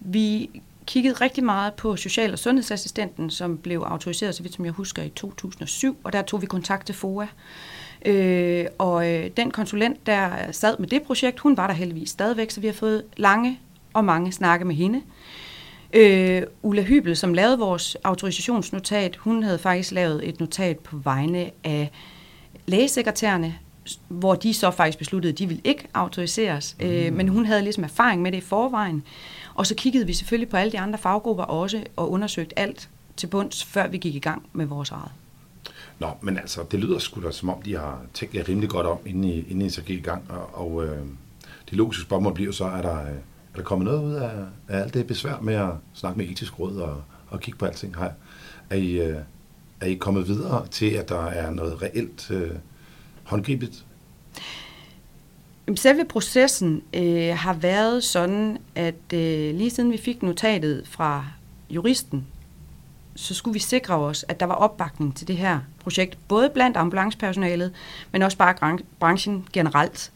[0.00, 0.50] Vi
[0.86, 5.02] kiggede rigtig meget på social- og sundhedsassistenten, som blev autoriseret, så vidt som jeg husker,
[5.02, 7.26] i 2007, og der tog vi kontakt til FOA.
[8.06, 12.50] Øh, og øh, den konsulent, der sad med det projekt, hun var der heldigvis stadigvæk,
[12.50, 13.60] så vi har fået lange
[13.98, 15.02] og mange snakke med hende.
[15.92, 21.50] Øh, Ulla Hybel, som lavede vores autorisationsnotat, hun havde faktisk lavet et notat på vegne
[21.64, 21.90] af
[22.66, 23.54] lægesekretærerne,
[24.08, 26.76] hvor de så faktisk besluttede, at de ville ikke autoriseres.
[26.80, 26.86] Mm.
[26.86, 29.02] Øh, men hun havde ligesom erfaring med det i forvejen.
[29.54, 33.26] Og så kiggede vi selvfølgelig på alle de andre faggrupper også, og undersøgte alt til
[33.26, 35.10] bunds, før vi gik i gang med vores eget.
[35.98, 38.86] Nå, men altså, det lyder sgu da, som om de har tænkt jer rimelig godt
[38.86, 40.22] om, inden I, inden I så gik i gang.
[40.28, 40.98] Og, og øh,
[41.70, 43.14] det logiske spørgsmål bliver så, er der, er
[43.58, 44.30] der kommet noget ud af,
[44.68, 47.96] af alt det besvær med at snakke med etisk råd og, og kigge på alting
[47.96, 48.10] her?
[48.70, 49.16] Er I, øh,
[49.80, 52.50] er I kommet videre til, at der er noget reelt øh,
[53.24, 53.84] håndgribet?
[55.76, 61.24] Selve processen øh, har været sådan, at øh, lige siden vi fik notatet fra
[61.70, 62.26] juristen,
[63.16, 66.76] så skulle vi sikre os, at der var opbakning til det her projekt, både blandt
[66.76, 67.72] ambulancepersonalet,
[68.12, 70.12] men også bare branchen generelt.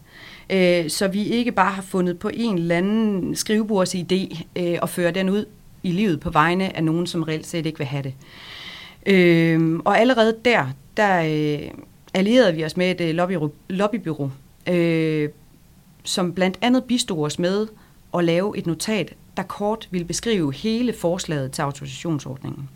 [0.49, 5.11] Øh, så vi ikke bare har fundet på en eller anden skrivebordsidé øh, og føre
[5.11, 5.45] den ud
[5.83, 8.13] i livet på vegne af nogen, som reelt set ikke vil have det.
[9.05, 10.65] Øh, og allerede der,
[10.97, 11.71] der øh,
[12.13, 13.37] allierede vi os med et øh, lobby,
[13.69, 14.29] lobbybyrå,
[14.69, 15.29] øh,
[16.03, 17.67] som blandt andet bistod os med
[18.17, 22.69] at lave et notat, der kort ville beskrive hele forslaget til autorisationsordningen.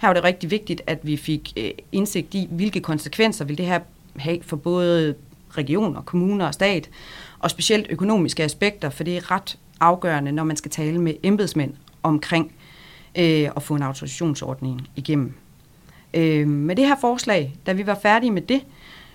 [0.00, 3.66] Her var det rigtig vigtigt, at vi fik øh, indsigt i, hvilke konsekvenser vil det
[3.66, 3.80] her
[4.16, 5.14] have for både
[5.58, 6.90] regioner, kommuner og stat,
[7.38, 11.74] og specielt økonomiske aspekter, for det er ret afgørende, når man skal tale med embedsmænd
[12.02, 12.52] omkring
[13.18, 15.32] øh, at få en autorisationsordning igennem.
[16.14, 18.60] Øh, med det her forslag, da vi var færdige med det,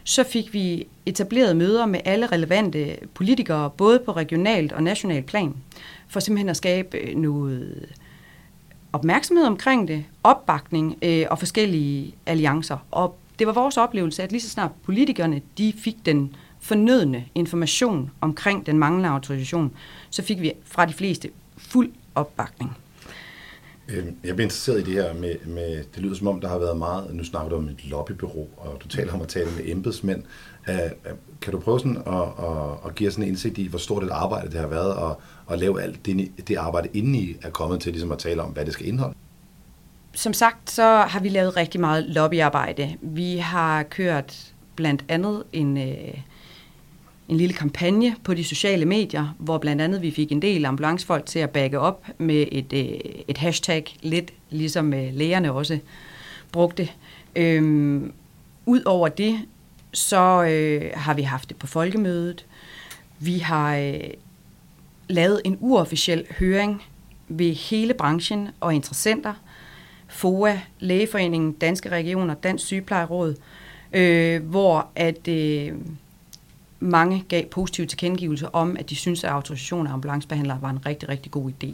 [0.04, 5.56] så fik vi etableret møder med alle relevante politikere, både på regionalt og nationalt plan,
[6.08, 7.86] for simpelthen at skabe øh, noget
[8.94, 12.78] opmærksomhed omkring det, opbakning øh, og forskellige alliancer.
[12.92, 18.12] Og det var vores oplevelse, at lige så snart politikerne de fik den fornødne information
[18.22, 19.72] omkring den manglende autorisation,
[20.10, 22.78] så fik vi fra de fleste fuld opbakning.
[23.90, 26.58] Øhm, jeg bliver interesseret i det her med, med, det lyder som om, der har
[26.58, 29.64] været meget, nu snakker du om et lobbybyrå, og du taler om at tale med
[29.66, 30.24] embedsmænd.
[30.70, 33.80] Øh, øh, kan du prøve sådan at, at, at give os en indsigt i, hvor
[33.80, 37.38] stort et arbejde det har været, og, at lave alt det, det arbejde, indeni I
[37.42, 39.16] er kommet til ligesom at tale om, hvad det skal indeholde?
[40.14, 42.98] Som sagt, så har vi lavet rigtig meget lobbyarbejde.
[43.02, 46.18] Vi har kørt blandt andet en, øh,
[47.28, 51.26] en lille kampagne på de sociale medier, hvor blandt andet vi fik en del ambulancefolk
[51.26, 55.80] til at backe op med et, øh, et hashtag, lidt ligesom øh, lægerne også
[56.52, 56.90] brugte.
[57.36, 58.14] Øhm,
[58.66, 59.40] Udover det,
[59.94, 62.46] så øh, har vi haft det på folkemødet.
[63.20, 64.00] Vi har øh,
[65.08, 66.84] lavet en uofficiel høring
[67.28, 69.34] ved hele branchen og interessenter.
[70.20, 73.36] FOA, Lægeforeningen, Danske Regioner, Dansk Sygeplejeråd,
[73.94, 75.72] øh, hvor at øh,
[76.80, 81.10] mange gav positive tilkendegivelser om, at de synes, at autorisation af ambulancebehandlere var en rigtig,
[81.10, 81.68] rigtig god idé.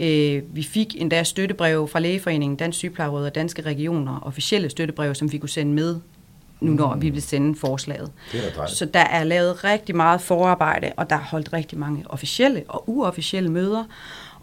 [0.00, 5.32] Øh, vi fik endda støttebrev fra Lægeforeningen, Dansk Sygeplejeråd og Danske Regioner, officielle støttebrev, som
[5.32, 6.00] vi kunne sende med
[6.60, 8.10] nu når vi vil sende forslaget.
[8.68, 12.84] Så der er lavet rigtig meget forarbejde, og der er holdt rigtig mange officielle og
[12.88, 13.84] uofficielle møder,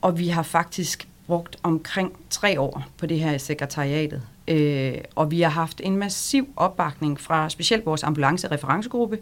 [0.01, 4.21] og vi har faktisk brugt omkring tre år på det her i sekretariatet.
[4.47, 9.19] Øh, og vi har haft en massiv opbakning fra specielt vores ambulance-referencegruppe,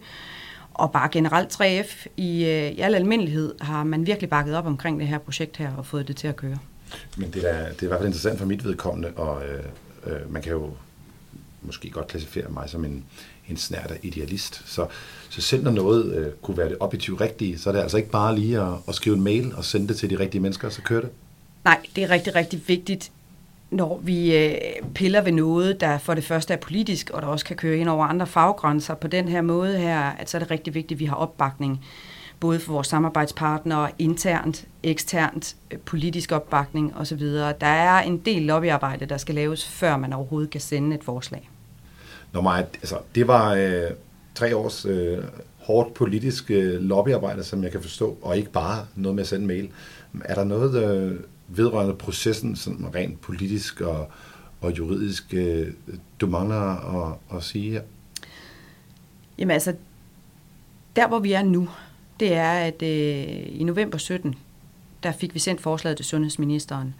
[0.73, 4.99] og bare generelt 3F i, øh, i al almindelighed har man virkelig bakket op omkring
[4.99, 6.57] det her projekt her og fået det til at køre.
[7.17, 9.63] Men det er, det er i hvert fald interessant for mit vedkommende, og øh,
[10.05, 10.69] øh, man kan jo
[11.61, 13.05] måske godt klassificere mig som en,
[13.49, 14.61] en snært af idealist.
[14.65, 14.87] Så,
[15.29, 18.09] så selv når noget øh, kunne være det objektivt rigtige, så er det altså ikke
[18.09, 20.81] bare lige at, at skrive en mail og sende det til de rigtige mennesker, så
[20.81, 21.09] kører det.
[21.67, 23.11] Nej, det er rigtig, rigtig vigtigt,
[23.71, 24.55] når vi øh,
[24.95, 27.89] piller ved noget, der for det første er politisk, og der også kan køre ind
[27.89, 30.99] over andre faggrænser på den her måde her, at så er det rigtig vigtigt, at
[30.99, 31.85] vi har opbakning
[32.39, 37.21] både for vores samarbejdspartnere, internt, eksternt, øh, politisk opbakning osv.
[37.21, 41.49] Der er en del lobbyarbejde, der skal laves, før man overhovedet kan sende et forslag.
[42.33, 43.91] Nå, Maja, altså, det var øh,
[44.35, 45.17] tre års øh,
[45.57, 49.47] hårdt politisk øh, lobbyarbejde, som jeg kan forstå, og ikke bare noget med at sende
[49.47, 49.69] mail.
[50.25, 54.11] Er der noget øh, vedrørende processen, sådan rent politisk og,
[54.61, 55.67] og juridisk, øh,
[56.21, 56.61] du mangler
[57.05, 57.81] at, at sige her?
[59.37, 59.73] Jamen altså,
[60.95, 61.69] der hvor vi er nu,
[62.19, 64.35] det er, at øh, i november 17,
[65.03, 66.95] der fik vi sendt forslaget til sundhedsministeren.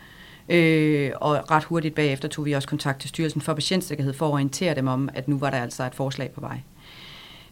[0.49, 4.31] Øh, og ret hurtigt bagefter tog vi også kontakt til Styrelsen for Patientsikkerhed for at
[4.31, 6.59] orientere dem om, at nu var der altså et forslag på vej.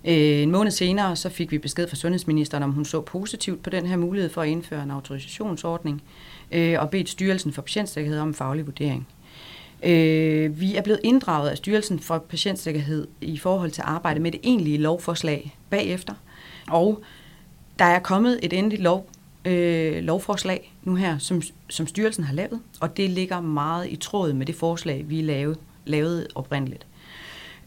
[0.05, 3.69] Øh, en måned senere så fik vi besked fra sundhedsministeren, om hun så positivt på
[3.69, 8.19] den her mulighed for at indføre en autorisationsordning, øh, øh, og bedt Styrelsen for Patientsikkerhed
[8.19, 9.07] om en faglig vurdering.
[9.83, 14.39] Øh, vi er blevet inddraget af Styrelsen for Patientsikkerhed i forhold til arbejde med det
[14.43, 16.13] egentlige lovforslag bagefter,
[16.67, 17.03] og
[17.79, 19.09] der er kommet et endeligt lov,
[19.45, 24.33] øh, lovforslag nu her, som, som styrelsen har lavet, og det ligger meget i tråd
[24.33, 26.87] med det forslag, vi lavede, lavede oprindeligt.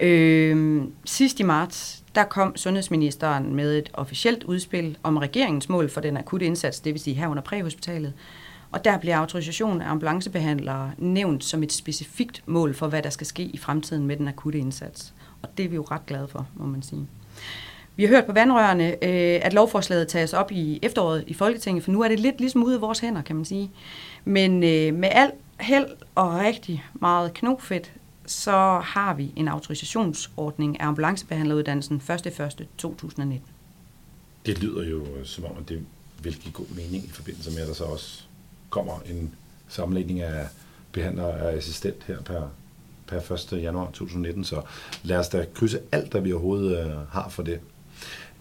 [0.00, 6.00] Øh, sidst i marts, der kom sundhedsministeren med et officielt udspil om regeringens mål for
[6.00, 8.12] den akutte indsats, det vil sige her under præhospitalet.
[8.70, 13.26] Og der bliver autorisation af ambulancebehandlere nævnt som et specifikt mål for, hvad der skal
[13.26, 15.14] ske i fremtiden med den akutte indsats.
[15.42, 17.06] Og det er vi jo ret glade for, må man sige.
[17.96, 21.92] Vi har hørt på vandrørene, øh, at lovforslaget tages op i efteråret i Folketinget, for
[21.92, 23.70] nu er det lidt ligesom ude af vores hænder, kan man sige.
[24.24, 27.92] Men øh, med al held og rigtig meget knofedt,
[28.26, 33.24] så har vi en autorisationsordning af ambulancebehandleruddannelsen 1.1.2019.
[34.46, 35.84] Det lyder jo øh, som om, at det
[36.22, 38.27] vil give god mening i forbindelse med, at der så også
[38.70, 39.34] kommer en
[39.68, 40.46] sammenlægning af
[40.92, 42.42] behandler og assistent her per,
[43.06, 43.62] per 1.
[43.62, 44.44] januar 2019.
[44.44, 44.62] Så
[45.02, 47.60] lad os da krydse alt, der vi overhovedet øh, har for det.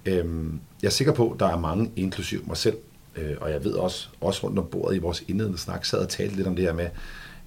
[0.06, 2.78] Øhm, jeg er sikker på, at der er mange, inklusiv mig selv,
[3.16, 6.10] øh, og jeg ved også, også rundt om bordet i vores indledende snak, sad og
[6.10, 6.90] talte lidt om det her med,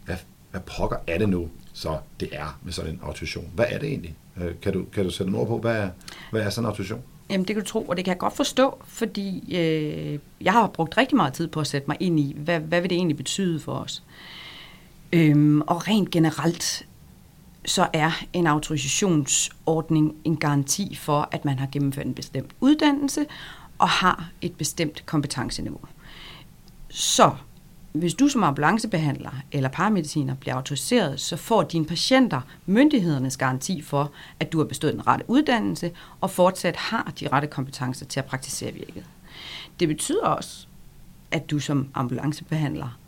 [0.05, 0.16] hvad,
[0.51, 3.51] hvad pokker er det nu, så det er med sådan en autorisation?
[3.55, 4.16] Hvad er det egentlig?
[4.37, 5.88] Øh, kan, du, kan du sætte ord på, hvad,
[6.31, 7.03] hvad er sådan en autorisation?
[7.31, 10.66] Jamen det kan du tro, og det kan jeg godt forstå, fordi øh, jeg har
[10.66, 13.16] brugt rigtig meget tid på at sætte mig ind i, hvad, hvad vil det egentlig
[13.16, 14.03] betyde for os.
[15.12, 16.87] Øhm, og rent generelt,
[17.64, 23.27] så er en autorisationsordning en garanti for, at man har gennemført en bestemt uddannelse
[23.79, 25.81] og har et bestemt kompetenceniveau.
[26.88, 27.33] Så
[27.92, 34.12] hvis du som ambulancebehandler eller paramediciner bliver autoriseret, så får dine patienter myndighedernes garanti for,
[34.40, 38.26] at du har bestået den rette uddannelse og fortsat har de rette kompetencer til at
[38.26, 39.05] praktisere virket.
[39.81, 40.66] Det betyder også,
[41.31, 42.98] at du som ambulancebehandler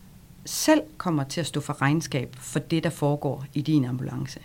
[0.45, 4.39] selv kommer til at stå for regnskab for det, der foregår i din ambulance.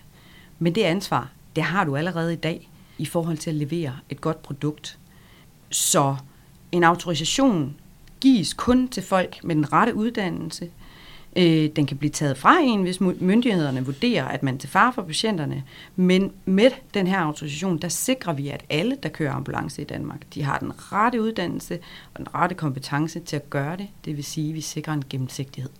[0.59, 4.21] Men det ansvar, det har du allerede i dag i forhold til at levere et
[4.21, 4.99] godt produkt.
[5.71, 6.17] Så
[6.73, 7.77] en autorisation
[8.21, 10.71] gives kun til folk med den rette uddannelse.
[11.37, 14.93] Øh, den kan blive taget fra en, hvis myndighederne vurderer, at man er til fare
[14.93, 15.65] for patienterne.
[15.97, 20.35] Men med den her autorisation, der sikrer vi, at alle, der kører ambulance i Danmark,
[20.35, 21.79] de har den rette uddannelse
[22.15, 23.89] og den rette kompetence til at gøre det.
[24.05, 25.71] Det vil sige, at vi sikrer en gennemsigtighed.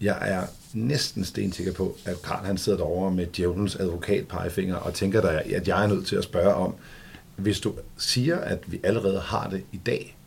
[0.00, 0.42] Jeg er
[0.74, 5.28] næsten stensikker på, at Karl han sidder derovre med djævelens advokat pegefinger og tænker, der,
[5.28, 6.74] at jeg er nødt til at spørge om,
[7.36, 10.17] hvis du siger, at vi allerede har det i dag,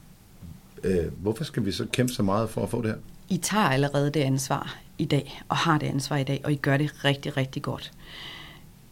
[0.83, 2.97] øh, hvorfor skal vi så kæmpe så meget for at få det her?
[3.29, 6.55] I tager allerede det ansvar i dag, og har det ansvar i dag, og I
[6.55, 7.91] gør det rigtig, rigtig godt.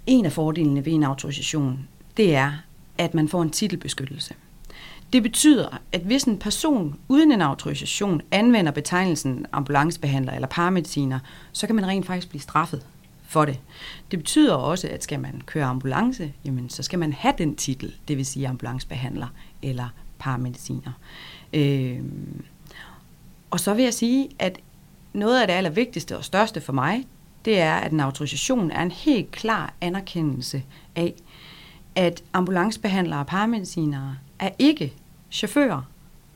[0.07, 2.51] En af fordelene ved en autorisation, det er,
[2.97, 4.33] at man får en titelbeskyttelse.
[5.13, 11.19] Det betyder, at hvis en person uden en autorisation anvender betegnelsen ambulancebehandler eller paramediciner,
[11.51, 12.85] så kan man rent faktisk blive straffet
[13.23, 13.59] for det.
[14.11, 17.93] Det betyder også, at skal man køre ambulance, jamen, så skal man have den titel,
[18.07, 19.27] det vil sige ambulancebehandler
[19.61, 20.91] eller paramediciner.
[21.53, 21.99] Øh,
[23.51, 24.59] og så vil jeg sige, at
[25.13, 27.07] noget af det allervigtigste og største for mig,
[27.45, 30.63] det er, at en autorisation er en helt klar anerkendelse
[30.95, 31.13] af,
[31.95, 34.93] at ambulancebehandlere og paramedicinere er ikke
[35.31, 35.81] chauffører,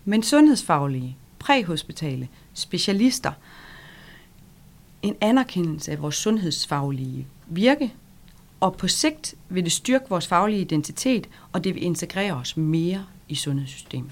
[0.05, 3.31] men sundhedsfaglige, præhospitale, specialister.
[5.01, 7.93] En anerkendelse af vores sundhedsfaglige virke,
[8.59, 13.05] og på sigt vil det styrke vores faglige identitet, og det vil integrere os mere
[13.29, 14.11] i sundhedssystemet.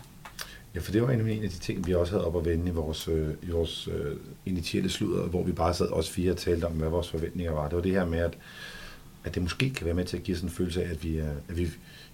[0.76, 2.74] Ja, for det var en af de ting, vi også havde op at vende i
[2.74, 6.66] vores, øh, i vores øh, initielle sludder, hvor vi bare sad os fire og talte
[6.66, 7.68] om, hvad vores forventninger var.
[7.68, 8.38] Det var det her med, at
[9.24, 11.18] at det måske kan være med til at give sådan en følelse af, at vi,
[11.18, 11.70] er, at vi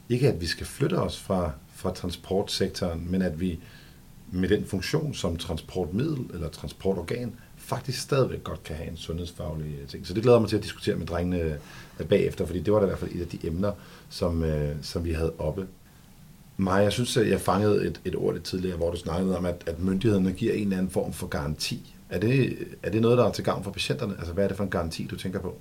[0.10, 3.60] ikke at vi skal flytte os fra, fra transportsektoren, men at vi
[4.32, 9.88] med den funktion som transportmiddel eller transportorgan faktisk stadigvæk godt kan have en sundhedsfaglig øh,
[9.88, 10.08] ting.
[10.08, 11.60] Så det glæder mig til at diskutere med drengene
[12.00, 13.72] øh, bagefter, fordi det var da i hvert fald et af de emner,
[14.10, 15.67] som, øh, som vi havde oppe.
[16.58, 19.46] Maja, jeg synes, at jeg fangede et, et ord lidt tidligere, hvor du snakkede om,
[19.46, 21.96] at, at myndighederne giver en eller anden form for garanti.
[22.10, 24.13] Er det, er det noget, der er til gavn for patienterne?
[24.17, 25.56] Altså, hvad er det for en garanti, du tænker på?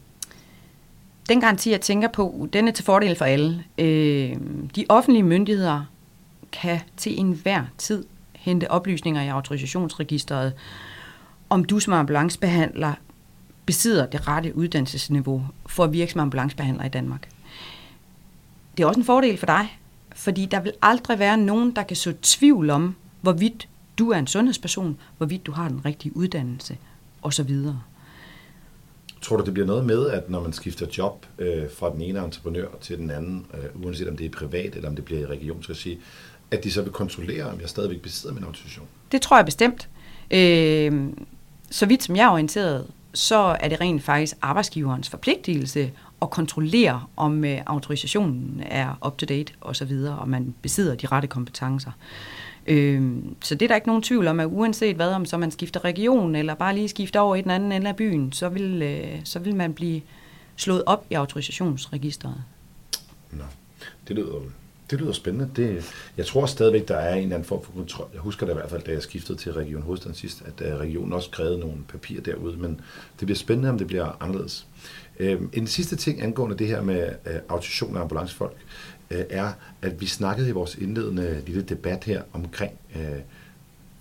[1.28, 3.64] Den garanti, jeg tænker på, den er til fordel for alle.
[3.78, 4.36] Øh,
[4.76, 5.84] de offentlige myndigheder
[6.52, 10.52] kan til enhver tid hente oplysninger i autorisationsregisteret,
[11.50, 12.92] om du som ambulancebehandler
[13.66, 17.28] besidder det rette uddannelsesniveau for at virke som ambulancebehandler i Danmark.
[18.76, 19.78] Det er også en fordel for dig,
[20.16, 24.26] fordi der vil aldrig være nogen, der kan så tvivl om, hvorvidt du er en
[24.26, 26.78] sundhedsperson, hvorvidt du har den rigtige uddannelse
[27.22, 27.50] osv.
[29.22, 32.24] Tror du, det bliver noget med, at når man skifter job øh, fra den ene
[32.24, 35.26] entreprenør til den anden, øh, uanset om det er privat eller om det bliver i
[35.26, 35.98] regionsregi,
[36.50, 38.86] at de så vil kontrollere, om jeg stadigvæk besidder min autorisation?
[39.12, 39.88] Det tror jeg bestemt.
[40.30, 41.08] Øh,
[41.70, 47.04] så vidt som jeg er orienteret, så er det rent faktisk arbejdsgiverens forpligtelse og kontrollere,
[47.16, 51.90] om øh, autorisationen er up-to-date osv., og man besidder de rette kompetencer.
[52.66, 55.50] Øh, så det er der ikke nogen tvivl om, at uanset hvad, om så man
[55.50, 58.82] skifter region, eller bare lige skifter over i den anden ende af byen, så vil,
[58.82, 60.00] øh, så vil man blive
[60.56, 62.42] slået op i autorisationsregisteret.
[63.30, 63.44] Nå,
[64.08, 64.40] det lyder,
[64.90, 65.50] det lyder spændende.
[65.56, 65.84] Det,
[66.16, 68.08] jeg tror stadigvæk, der er en eller anden form for kontrol.
[68.12, 70.76] Jeg husker det i hvert fald, da jeg skiftede til Region Hovedstaden sidst, at øh,
[70.76, 72.80] regionen også krævede nogle papirer derude, men
[73.20, 74.66] det bliver spændende, om det bliver anderledes.
[75.20, 78.56] Uh, en sidste ting angående det her med uh, autorisation af ambulancefolk,
[79.10, 79.52] øh, er,
[79.82, 83.02] at vi snakkede i vores indledende lille debat her omkring, øh,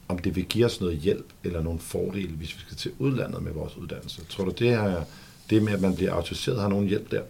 [0.08, 3.44] om det vil give os noget hjælp eller nogle fordele, hvis vi skal til udlandet
[3.44, 4.26] med vores uddannelse.
[4.26, 5.04] Tror du, det, her,
[5.50, 7.22] det med, at man bliver autoriseret, har nogen hjælp der?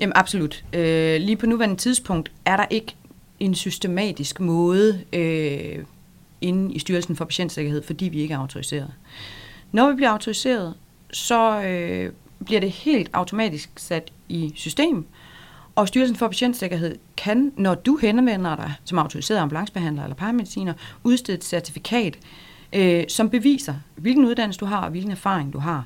[0.00, 0.64] Jamen absolut.
[0.72, 2.96] Øh, lige på nuværende tidspunkt er der ikke
[3.40, 5.84] en systematisk måde øh,
[6.40, 8.92] inde i Styrelsen for Patientsikkerhed, fordi vi ikke er autoriseret.
[9.72, 10.74] Når vi bliver autoriseret,
[11.12, 12.12] så øh,
[12.44, 15.06] bliver det helt automatisk sat i system,
[15.78, 20.74] og Styrelsen for Patientsikkerhed kan, når du henvender dig som autoriseret ambulancebehandler eller paramediciner,
[21.04, 22.18] udstede et certifikat,
[22.72, 25.84] øh, som beviser, hvilken uddannelse du har og hvilken erfaring du har.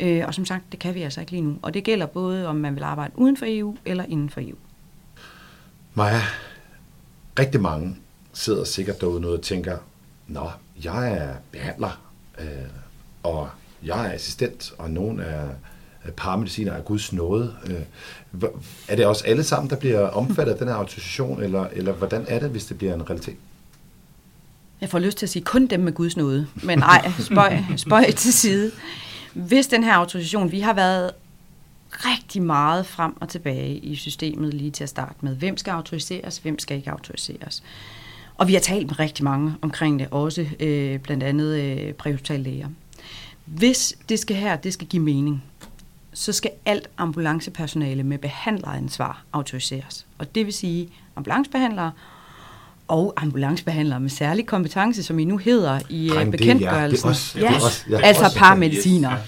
[0.00, 1.58] Øh, og som sagt, det kan vi altså ikke lige nu.
[1.62, 4.56] Og det gælder både, om man vil arbejde uden for EU eller inden for EU.
[5.94, 6.22] Maja,
[7.38, 7.96] rigtig mange
[8.32, 9.78] sidder sikkert derude og tænker,
[10.26, 10.50] Nå,
[10.84, 12.00] jeg er behandler,
[12.38, 12.46] øh,
[13.22, 13.48] og
[13.82, 15.48] jeg er assistent, og nogen er
[16.06, 17.54] Øh, paramediciner af Guds nåde.
[17.66, 18.48] Øh,
[18.88, 22.24] er det også alle sammen, der bliver omfattet af den her autorisation, eller, eller hvordan
[22.28, 23.36] er det, hvis det bliver en realitet?
[24.80, 28.10] Jeg får lyst til at sige kun dem med Guds nåde, men nej, spøj, spøj
[28.10, 28.70] til side.
[29.34, 31.10] Hvis den her autorisation, vi har været
[31.90, 35.36] rigtig meget frem og tilbage i systemet lige til at starte med.
[35.36, 37.62] Hvem skal autoriseres, hvem skal ikke autoriseres?
[38.36, 42.68] Og vi har talt med rigtig mange omkring det, også øh, blandt andet øh, præhospitallæger.
[43.44, 45.42] Hvis det skal her, det skal give mening,
[46.12, 50.06] så skal alt ambulancepersonale med behandleransvar autoriseres.
[50.18, 51.92] Og det vil sige ambulancebehandlere
[52.88, 57.10] og ambulancebehandlere med særlig kompetence, som I nu hedder i øh, Dreng, bekendtgørelsen.
[57.10, 59.18] Det er, ja, det er også, ja, også, ja, altså paramediciner yes,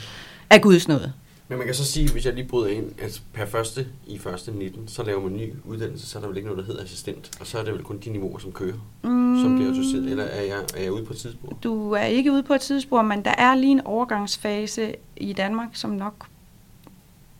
[0.50, 0.54] ja.
[0.54, 1.12] af Guds nåde.
[1.48, 4.50] Men man kan så sige, hvis jeg lige bryder ind, at per første i første
[4.52, 7.30] 19, så laver man ny uddannelse, så er der vel ikke noget, der hedder assistent,
[7.40, 9.42] og så er det vel kun de niveauer, som kører, mm.
[9.42, 11.58] som bliver autoriseret, eller er jeg, er jeg ude på et tidsspor?
[11.62, 15.68] Du er ikke ude på et tidsspor, men der er lige en overgangsfase i Danmark,
[15.72, 16.26] som nok,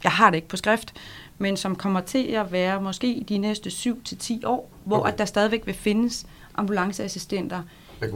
[0.05, 0.95] jeg har det ikke på skrift,
[1.39, 5.13] men som kommer til at være måske de næste 7-10 år, hvor okay.
[5.13, 7.63] at der stadigvæk vil findes ambulanceassistenter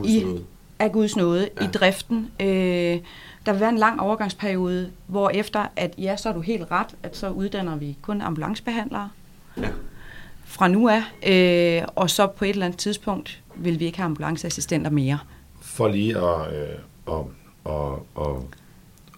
[0.05, 0.25] i,
[0.79, 1.65] af Guds nåde ja.
[1.65, 2.31] i driften.
[2.41, 3.01] Øh,
[3.47, 6.97] der vil være en lang overgangsperiode, hvor efter at ja, så er du helt ret,
[7.03, 9.11] at så uddanner vi kun ambulancebehandlere
[9.57, 9.69] ja.
[10.45, 14.07] fra nu af, øh, og så på et eller andet tidspunkt vil vi ikke have
[14.07, 15.19] ambulanceassistenter mere.
[15.61, 17.25] For lige at, øh, at,
[17.67, 18.43] at, at,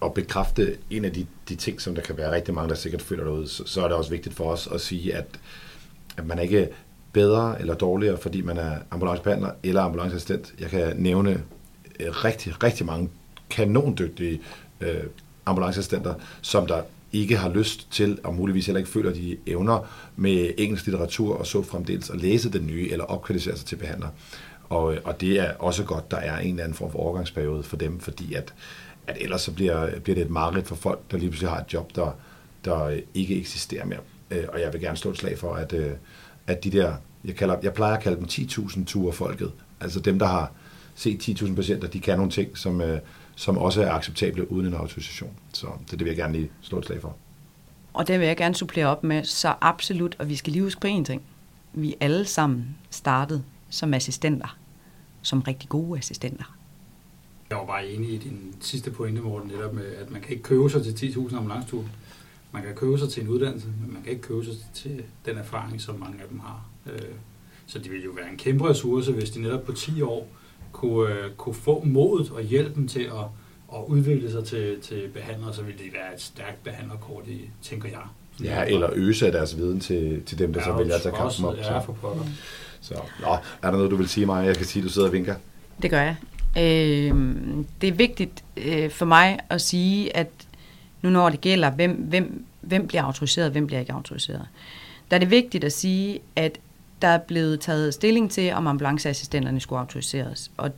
[0.05, 3.01] at bekræfte en af de, de ting, som der kan være rigtig mange, der sikkert
[3.01, 5.25] føler derude, så, så er det også vigtigt for os at sige, at,
[6.17, 6.69] at man ikke
[7.13, 10.53] bedre eller dårligere, fordi man er ambulancebehandler eller ambulanceassistent.
[10.59, 11.43] Jeg kan nævne
[11.99, 13.09] øh, rigtig, rigtig mange
[13.49, 14.41] kanondygtige
[14.81, 15.03] øh,
[15.45, 16.81] ambulanceassistenter, som der
[17.13, 21.47] ikke har lyst til, og muligvis heller ikke føler, de evner med engelsk litteratur og
[21.47, 24.07] så fremdeles at læse den nye, eller opkvalificere sig til behandler.
[24.69, 27.63] Og, øh, og det er også godt, der er en eller anden form for overgangsperiode
[27.63, 28.53] for dem, fordi at,
[29.09, 31.73] at ellers så bliver, bliver det et mareridt for folk, der lige pludselig har et
[31.73, 32.11] job, der,
[32.65, 33.99] der ikke eksisterer mere.
[34.31, 35.91] Øh, og jeg vil gerne slå et slag for, at, øh,
[36.47, 36.93] at de der,
[37.25, 40.51] jeg, kalder, jeg plejer at kalde dem 10.000 ture folket, altså dem, der har
[40.95, 42.99] set 10.000 patienter, de kan nogle ting, som, øh,
[43.35, 45.33] som også er acceptable uden en autorisation.
[45.53, 47.15] Så det, det vil jeg gerne lige slå et slag for.
[47.93, 50.81] Og det vil jeg gerne supplere op med, så absolut, og vi skal lige huske
[50.81, 51.21] på en ting.
[51.73, 54.57] Vi alle sammen startede som assistenter,
[55.21, 56.58] som rigtig gode assistenter.
[57.49, 60.43] Jeg var bare enig i din sidste pointe, Morten, netop med, at man kan ikke
[60.43, 61.85] købe sig til 10.000 ambulanceture.
[62.51, 65.37] Man kan købe sig til en uddannelse, men man kan ikke købe sig til den
[65.37, 66.65] erfaring, som mange af dem har.
[66.85, 66.99] Øh,
[67.67, 70.27] så det ville jo være en kæmpe ressource, hvis de netop på 10 år
[70.71, 73.25] kunne, øh, kunne få modet og hjælpen til at,
[73.73, 77.89] at udvikle sig til, til behandlere, så ville det være et stærkt behandlerkort, i, tænker
[77.89, 78.03] jeg.
[78.43, 81.45] Ja, eller øse af deres viden til, til dem, der så vælger at tage kampen
[81.45, 81.57] op.
[81.57, 82.23] Ja, for pokker.
[82.81, 84.45] Så, nå, er der noget, du vil sige mig?
[84.45, 85.35] Jeg kan sige, at du sidder og vinker.
[85.81, 86.15] Det gør jeg.
[86.57, 87.15] Øh,
[87.81, 90.27] det er vigtigt øh, for mig at sige, at
[91.01, 94.47] nu når det gælder, hvem, hvem, hvem bliver autoriseret, hvem bliver ikke autoriseret,
[95.09, 96.59] der er det vigtigt at sige, at
[97.01, 100.51] der er blevet taget stilling til, om ambulanceassistenterne skulle autoriseres.
[100.57, 100.71] Og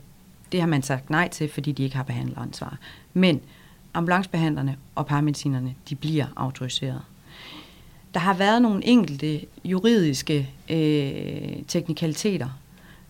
[0.52, 2.78] det har man sagt nej til, fordi de ikke har behandleransvar.
[3.14, 3.40] Men
[3.94, 7.00] ambulancebehandlerne og paramedicinerne, de bliver autoriseret.
[8.14, 12.48] Der har været nogle enkelte juridiske øh, teknikaliteter,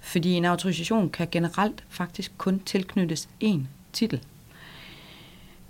[0.03, 3.61] fordi en autorisation kan generelt faktisk kun tilknyttes én
[3.93, 4.21] titel.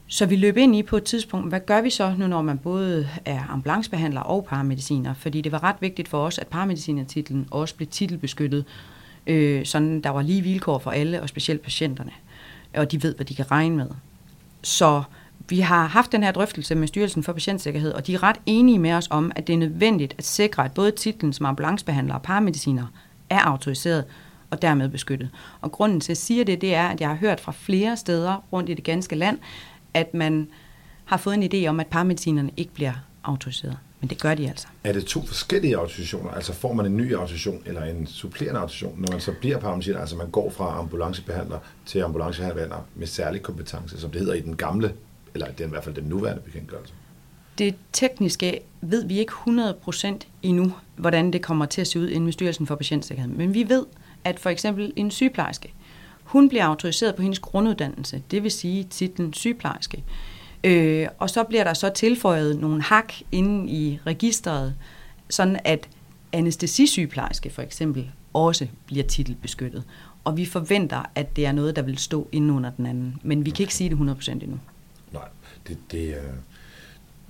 [0.06, 2.58] Så vi løb ind i på et tidspunkt, hvad gør vi så nu, når man
[2.58, 5.14] både er ambulancebehandler og paramediciner?
[5.14, 8.64] Fordi det var ret vigtigt for os, at paramedicinertitlen også blev titelbeskyttet,
[9.26, 12.10] øh, sådan der var lige vilkår for alle, og specielt patienterne.
[12.74, 13.86] Og de ved, hvad de kan regne med.
[14.62, 15.02] Så
[15.48, 18.78] vi har haft den her drøftelse med Styrelsen for Patientsikkerhed, og de er ret enige
[18.78, 22.22] med os om, at det er nødvendigt at sikre, at både titlen som ambulancebehandler og
[22.22, 22.86] paramediciner
[23.32, 24.04] er autoriseret
[24.50, 25.30] og dermed beskyttet.
[25.60, 27.96] Og grunden til, at jeg siger det, det er, at jeg har hørt fra flere
[27.96, 29.38] steder rundt i det ganske land,
[29.94, 30.48] at man
[31.04, 32.92] har fået en idé om, at paramedicinerne ikke bliver
[33.24, 33.78] autoriseret.
[34.00, 34.68] Men det gør de altså.
[34.84, 36.30] Er det to forskellige autorisationer?
[36.30, 40.00] Altså får man en ny autorisation eller en supplerende autorisation, når man så bliver paramediciner?
[40.00, 44.56] Altså man går fra ambulancebehandler til ambulancebehandler med særlig kompetence, som det hedder i den
[44.56, 44.92] gamle,
[45.34, 46.94] eller det er i hvert fald den nuværende bekendtgørelse.
[47.58, 50.12] Det tekniske ved vi ikke 100%
[50.42, 53.32] endnu, hvordan det kommer til at se ud inden ved Styrelsen for Patientsikkerhed.
[53.32, 53.86] Men vi ved,
[54.24, 55.72] at for eksempel en sygeplejerske,
[56.22, 60.04] hun bliver autoriseret på hendes grunduddannelse, det vil sige titlen sygeplejerske.
[60.64, 64.74] Øh, og så bliver der så tilføjet nogle hak inde i registret,
[65.30, 65.88] sådan at
[66.32, 69.84] anestesisygeplejerske for eksempel også bliver titelbeskyttet.
[70.24, 73.16] Og vi forventer, at det er noget, der vil stå inden under den anden.
[73.22, 74.58] Men vi kan ikke sige det 100% endnu.
[75.12, 75.22] Nej,
[75.68, 76.32] det, det, er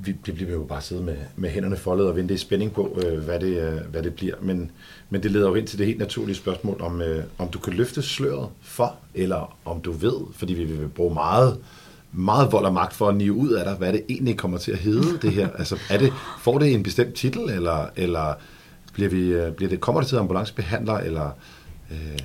[0.05, 2.99] vi, det bliver jo bare sidde med, med hænderne foldet og vente i spænding på,
[3.05, 4.35] øh, hvad, det, øh, hvad det bliver.
[4.41, 4.71] Men,
[5.11, 7.73] men det leder jo ind til det helt naturlige spørgsmål, om, øh, om du kan
[7.73, 11.59] løfte sløret for, eller om du ved, fordi vi vil bruge meget
[12.13, 14.73] meget vold og magt for at nive ud af dig, hvad det egentlig kommer til
[14.73, 15.49] at hedde, det her.
[15.59, 18.35] Altså, er det, får det en bestemt titel, eller, eller
[18.93, 21.31] bliver vi, øh, bliver det, kommer det til ambulancebehandler, eller...
[21.91, 22.19] Øh...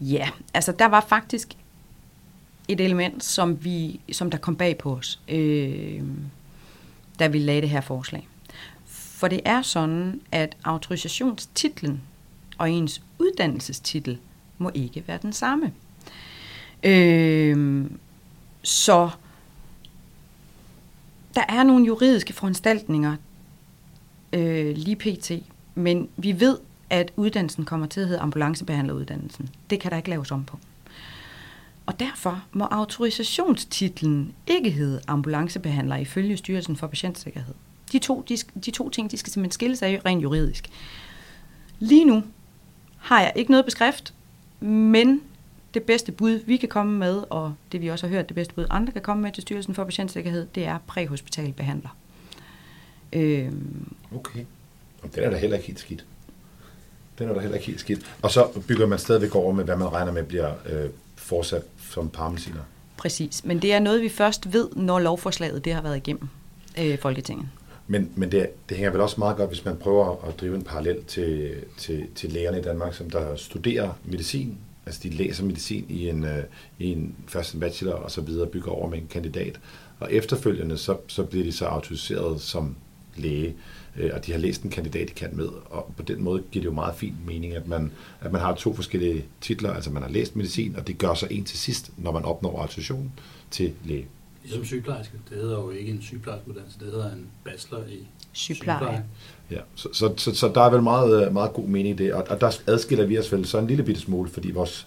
[0.00, 1.48] Ja, altså der var faktisk
[2.68, 6.02] et element, som, vi, som der kom bag på os, øh,
[7.18, 8.28] da vi lagde det her forslag.
[8.86, 12.02] For det er sådan, at autorisationstitlen
[12.58, 14.18] og ens uddannelsestitel
[14.58, 15.72] må ikke være den samme.
[16.82, 17.86] Øh,
[18.62, 19.10] så
[21.34, 23.16] der er nogle juridiske foranstaltninger
[24.32, 25.30] øh, lige pt.
[25.74, 26.58] Men vi ved,
[26.90, 29.48] at uddannelsen kommer til at hedde ambulancebehandleruddannelsen.
[29.70, 30.58] Det kan der ikke laves om på.
[31.88, 37.54] Og derfor må autorisationstitlen ikke hedde ambulancebehandler ifølge Styrelsen for Patientsikkerhed.
[37.92, 40.68] De to, de, de to ting, de skal simpelthen skilles af rent juridisk.
[41.78, 42.22] Lige nu
[42.98, 44.14] har jeg ikke noget beskrift,
[44.60, 45.20] men
[45.74, 48.54] det bedste bud, vi kan komme med, og det vi også har hørt, det bedste
[48.54, 51.96] bud, andre kan komme med til Styrelsen for Patientsikkerhed, det er præhospital behandler.
[53.12, 53.92] Øhm.
[54.14, 54.44] Okay.
[55.02, 56.04] Og den er da heller ikke helt skidt.
[57.18, 58.16] Den er da heller ikke helt skidt.
[58.22, 60.90] Og så bygger man stadigvæk over med, hvad man regner med bliver øh,
[61.28, 62.60] fortsat som paramediciner.
[62.96, 66.28] Præcis, men det er noget, vi først ved, når lovforslaget det har været igennem
[66.78, 67.48] øh, Folketinget.
[67.86, 70.62] Men, men det, det hænger vel også meget godt, hvis man prøver at drive en
[70.62, 75.86] parallel til, til, til lægerne i Danmark, som der studerer medicin, altså de læser medicin
[75.88, 76.44] i en, øh,
[76.78, 79.60] i en først en bachelor og så videre bygger over med en kandidat.
[80.00, 82.76] Og efterfølgende så, så bliver de så autoriseret som
[83.16, 83.54] læge, øh,
[84.12, 85.48] og de har læst en kandidat, de kan med.
[85.70, 88.54] Og på den måde giver det jo meget fin mening, at man, at man har
[88.54, 91.90] to forskellige titler, altså man har læst medicin, og det gør sig en til sidst,
[91.96, 93.12] når man opnår autorisation
[93.50, 94.06] til læge.
[94.42, 95.18] Ligesom sygeplejerske.
[95.30, 98.78] Det hedder jo ikke en sygeplejerskeuddannelse, det hedder en bachelor i sygepleje.
[98.78, 99.04] sygepleje.
[99.50, 102.26] Ja, så, så, så, så der er vel meget, meget god mening i det, og,
[102.28, 104.86] og der adskiller vi os vel så en lille bitte smule, fordi vores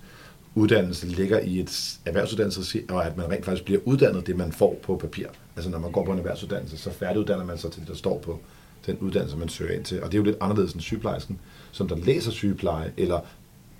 [0.55, 4.79] uddannelse ligger i et erhvervsuddannelse, og at man rent faktisk bliver uddannet det, man får
[4.83, 5.27] på papir.
[5.55, 8.19] Altså når man går på en erhvervsuddannelse, så færdiguddanner man sig til det, der står
[8.19, 8.39] på
[8.85, 10.03] den uddannelse, man søger ind til.
[10.03, 11.39] Og det er jo lidt anderledes end sygeplejersken,
[11.71, 13.19] som der læser sygepleje, eller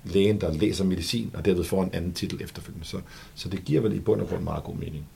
[0.04, 2.86] lægen, der læser medicin, og derved får en anden titel efterfølgende.
[2.86, 2.96] Så,
[3.34, 5.06] så det giver vel i bund og grund meget god mening.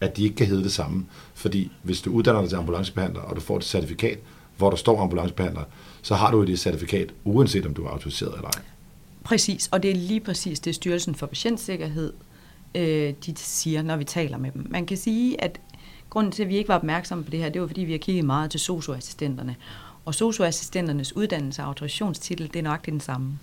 [0.00, 1.06] at de ikke kan hedde det samme.
[1.34, 4.18] Fordi hvis du uddanner dig til ambulancebehandler, og du får et certifikat,
[4.56, 5.62] hvor der står ambulancebehandler,
[6.02, 8.62] så har du det certifikat, uanset om du er autoriseret eller ej.
[9.24, 12.12] Præcis, og det er lige præcis det, Styrelsen for Patientsikkerhed
[12.76, 14.66] øh, de siger, når vi taler med dem.
[14.70, 15.60] Man kan sige, at
[16.10, 17.98] grunden til, at vi ikke var opmærksomme på det her, det var, fordi vi har
[17.98, 19.56] kigget meget til socioassistenterne.
[20.04, 23.38] Og socioassistenternes uddannelse og autorisationstitel, det er nok den samme.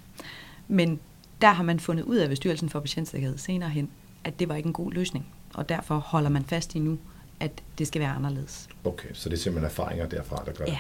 [0.68, 0.99] Men
[1.41, 3.89] der har man fundet ud af ved Styrelsen for Patientsikkerhed senere hen,
[4.24, 5.28] at det var ikke en god løsning.
[5.53, 6.97] Og derfor holder man fast i nu,
[7.39, 8.70] at det skal være anderledes.
[8.84, 10.72] Okay, så det er simpelthen erfaringer derfra, der gør det.
[10.72, 10.80] Ja.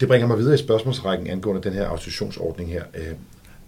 [0.00, 2.84] Det bringer mig videre i spørgsmålsrækken angående den her autorisationsordning her.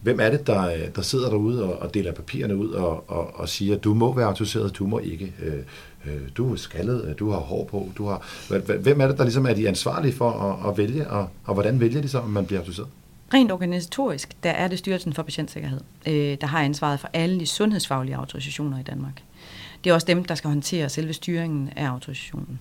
[0.07, 3.41] Øh, Hvem er det, der, der sidder derude og, og deler papirerne ud og, og,
[3.41, 5.33] og siger, du må være autoriseret, du må ikke.
[5.43, 5.59] Øh,
[6.07, 7.89] øh, du er skaldet, du har hår på.
[7.99, 8.27] Du har,
[8.79, 11.81] hvem er det, der ligesom er de ansvarlige for at, at vælge, og, og hvordan
[11.81, 12.89] vælger de så, om man bliver autoriseret?
[13.35, 17.47] Rent organisatorisk, der er det Styrelsen for Patientsikkerhed, øh, der har ansvaret for alle de
[17.47, 19.23] sundhedsfaglige autorisationer i Danmark.
[19.85, 22.59] Det er også dem, der skal håndtere selve styringen af autorisationen.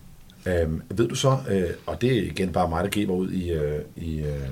[0.47, 3.51] Øhm, ved du så, øh, og det er igen bare mig, der giver ud i,
[3.51, 4.47] øh, i, øh,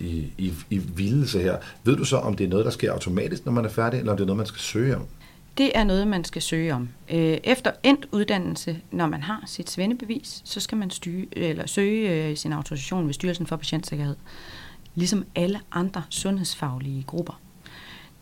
[0.00, 3.44] i, i, i vildelse her, ved du så, om det er noget, der sker automatisk,
[3.44, 5.06] når man er færdig, eller om det er noget, man skal søge om?
[5.58, 6.88] Det er noget, man skal søge om.
[7.10, 12.28] Øh, efter endt uddannelse, når man har sit svendebevis, så skal man styre, eller søge
[12.28, 14.16] øh, sin autorisation ved Styrelsen for Patientsikkerhed
[14.94, 17.40] ligesom alle andre sundhedsfaglige grupper.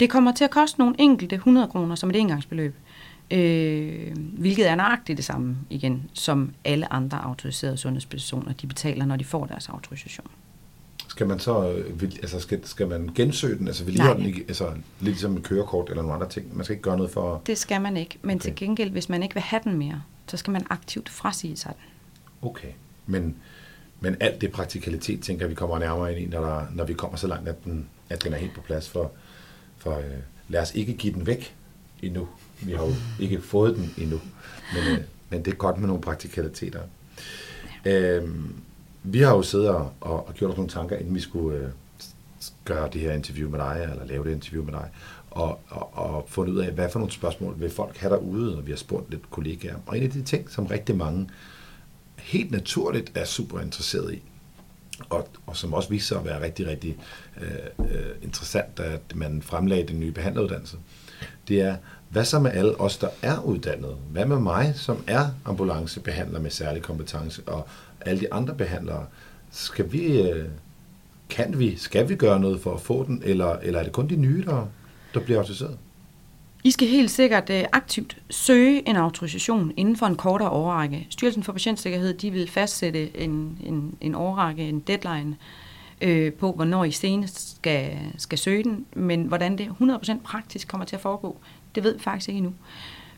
[0.00, 2.74] Det kommer til at koste nogle enkelte 100 kroner som et engangsbeløb,
[3.30, 9.16] øh, hvilket er nøjagtigt det samme igen, som alle andre autoriserede sundhedspersoner, de betaler, når
[9.16, 10.26] de får deres autorisation.
[11.08, 14.80] Skal man så, øh, altså skal, skal man gensøge den, altså vedligeholde den, altså lidt
[15.00, 16.56] ligesom en kørekort eller nogle andre ting?
[16.56, 17.42] Man skal ikke gøre noget for...
[17.46, 18.42] Det skal man ikke, men okay.
[18.42, 21.72] til gengæld, hvis man ikke vil have den mere, så skal man aktivt frasige sig
[21.76, 22.48] den.
[22.48, 22.68] Okay,
[23.06, 23.36] men
[24.00, 27.16] men alt det praktikalitet, tænker vi kommer nærmere ind i, når, der, når vi kommer
[27.16, 28.88] så langt, at den, at den er helt på plads.
[28.88, 29.12] For,
[29.78, 30.04] for øh,
[30.48, 31.54] lad os ikke give den væk
[32.02, 32.28] endnu.
[32.60, 34.20] Vi har jo ikke fået den endnu.
[34.74, 36.80] Men, øh, men det er godt med nogle praktikaliteter.
[37.84, 38.22] Øh,
[39.12, 41.68] vi har jo siddet og, og gjort os nogle tanker, inden vi skulle øh,
[42.64, 44.88] gøre det her interview med dig, eller lave det interview med dig,
[45.30, 48.66] og, og, og fundet ud af, hvad for nogle spørgsmål vil folk have derude, og
[48.66, 49.76] vi har spurgt lidt kollegaer.
[49.86, 51.28] Og en af de ting, som rigtig mange
[52.16, 54.22] helt naturligt er super interesseret i.
[55.10, 56.96] Og, og som også viser sig at være rigtig, rigtig
[57.40, 60.76] øh, øh, interessant, at man fremlagde den nye behandleruddannelse,
[61.48, 61.76] det er,
[62.08, 63.96] hvad så med alle os, der er uddannet?
[64.10, 67.68] Hvad med mig, som er ambulancebehandler med særlig kompetence, og
[68.00, 69.06] alle de andre behandlere?
[69.50, 70.48] Skal vi, øh,
[71.28, 74.08] kan vi, skal vi gøre noget for at få den, eller, eller er det kun
[74.08, 74.66] de nye, der,
[75.14, 75.78] der bliver autoriseret?
[76.64, 81.06] I skal helt sikkert øh, aktivt søge en autorisation inden for en kortere overrække.
[81.10, 85.36] Styrelsen for Patientsikkerhed de vil fastsætte en, en, en overrække, en deadline
[86.00, 90.84] øh, på, hvornår I senest skal, skal søge den, men hvordan det 100% praktisk kommer
[90.84, 91.36] til at foregå,
[91.74, 92.54] det ved vi faktisk ikke endnu.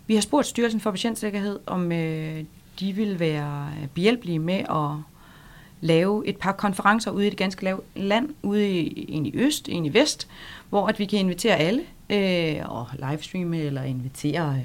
[0.07, 2.45] Vi har spurgt Styrelsen for Patientsikkerhed, om øh,
[2.81, 5.05] de vil være behjælpelige med at
[5.81, 9.87] lave et par konferencer ude i det ganske land, ude i, en i øst, en
[9.87, 10.29] i vest,
[10.71, 14.65] hvor at vi kan invitere alle øh, og livestreame eller invitere øh,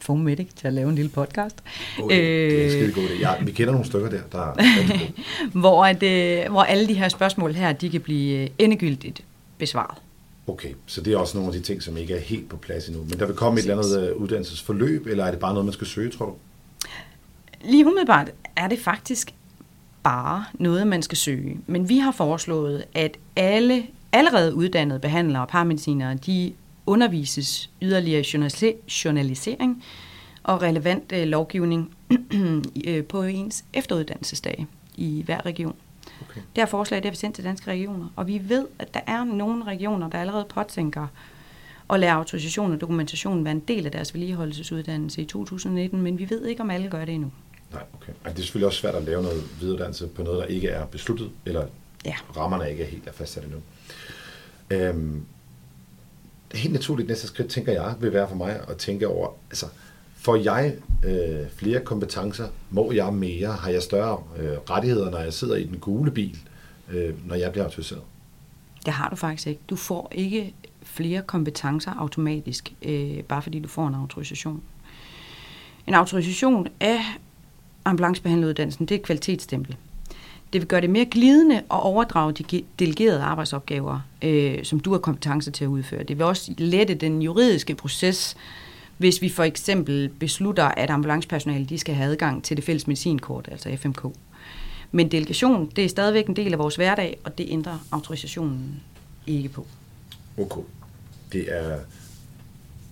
[0.00, 1.56] Fomedic til at lave en lille podcast.
[2.02, 3.20] Okay, det er en skide god idé.
[3.20, 4.54] Ja, vi kender nogle stykker der, der er
[5.60, 9.24] hvor, at, øh, hvor alle de her spørgsmål her, de kan blive øh, endegyldigt
[9.58, 9.98] besvaret.
[10.46, 12.88] Okay, så det er også nogle af de ting, som ikke er helt på plads
[12.88, 13.04] endnu.
[13.10, 15.72] Men der vil komme et eller andet uh, uddannelsesforløb, eller er det bare noget, man
[15.72, 16.34] skal søge, tror du?
[17.60, 19.34] Lige umiddelbart er det faktisk
[20.02, 21.60] bare noget, man skal søge.
[21.66, 26.52] Men vi har foreslået, at alle allerede uddannede behandlere og paramedicinere, de
[26.86, 28.24] undervises yderligere
[29.04, 29.84] journalisering
[30.42, 31.94] og relevant øh, lovgivning
[32.86, 35.74] øh, på ens efteruddannelsesdag i hver region.
[36.22, 36.40] Okay.
[36.40, 39.00] Det her forslag det har vi sendt til danske regioner, og vi ved, at der
[39.06, 41.06] er nogle regioner, der allerede påtænker
[41.90, 46.30] at lade autorisation og dokumentation være en del af deres vedligeholdelsesuddannelse i 2019, men vi
[46.30, 47.30] ved ikke, om alle gør det endnu.
[47.72, 48.12] Nej, okay.
[48.24, 50.86] Og det er selvfølgelig også svært at lave noget videreuddannelse på noget, der ikke er
[50.86, 51.66] besluttet, eller
[52.04, 52.14] ja.
[52.36, 53.60] rammerne ikke er helt er fastsat endnu.
[54.70, 55.24] Øhm,
[56.54, 59.66] helt naturligt næste skridt, tænker jeg, vil være for mig at tænke over, altså,
[60.16, 62.48] får jeg øh, flere kompetencer?
[62.70, 63.52] Må jeg mere?
[63.52, 66.38] Har jeg større øh, rettigheder, når jeg sidder i den gule bil,
[66.90, 68.02] øh, når jeg bliver autoriseret?
[68.86, 69.60] Det har du faktisk ikke.
[69.70, 74.62] Du får ikke flere kompetencer automatisk, øh, bare fordi du får en autorisation.
[75.86, 77.00] En autorisation af
[77.88, 79.76] ambulancebehandleruddannelsen, det er et kvalitetsstempel.
[80.52, 84.98] Det vil gøre det mere glidende at overdrage de delegerede arbejdsopgaver, øh, som du har
[84.98, 86.02] kompetencer til at udføre.
[86.02, 88.36] Det vil også lette den juridiske proces,
[88.96, 93.48] hvis vi for eksempel beslutter, at ambulancepersonale de skal have adgang til det fælles medicinkort,
[93.50, 94.06] altså FMK.
[94.92, 98.80] Men delegation, det er stadigvæk en del af vores hverdag, og det ændrer autorisationen
[99.26, 99.66] ikke på.
[100.38, 100.60] Okay.
[101.32, 101.78] Det er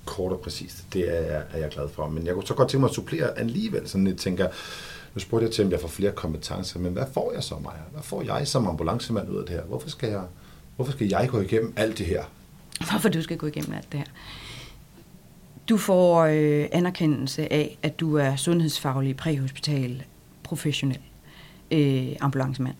[0.07, 0.85] kort og præcist.
[0.93, 2.09] Det er jeg, er jeg glad for.
[2.09, 4.49] Men jeg kunne så godt tænke mig at supplere alligevel, sådan lidt tænker,
[5.15, 7.77] nu spurgte jeg til, om jeg får flere kompetencer, men hvad får jeg så, Maja?
[7.93, 9.63] Hvad får jeg som ambulancemand ud af det her?
[9.63, 10.23] Hvorfor skal jeg,
[10.77, 12.25] hvorfor skal jeg gå igennem alt det her?
[12.91, 14.07] Hvorfor du skal gå igennem alt det her?
[15.69, 20.05] Du får øh, anerkendelse af, at du er sundhedsfaglig præhospital
[20.43, 21.01] professionel
[21.71, 22.75] øh, ambulancemand.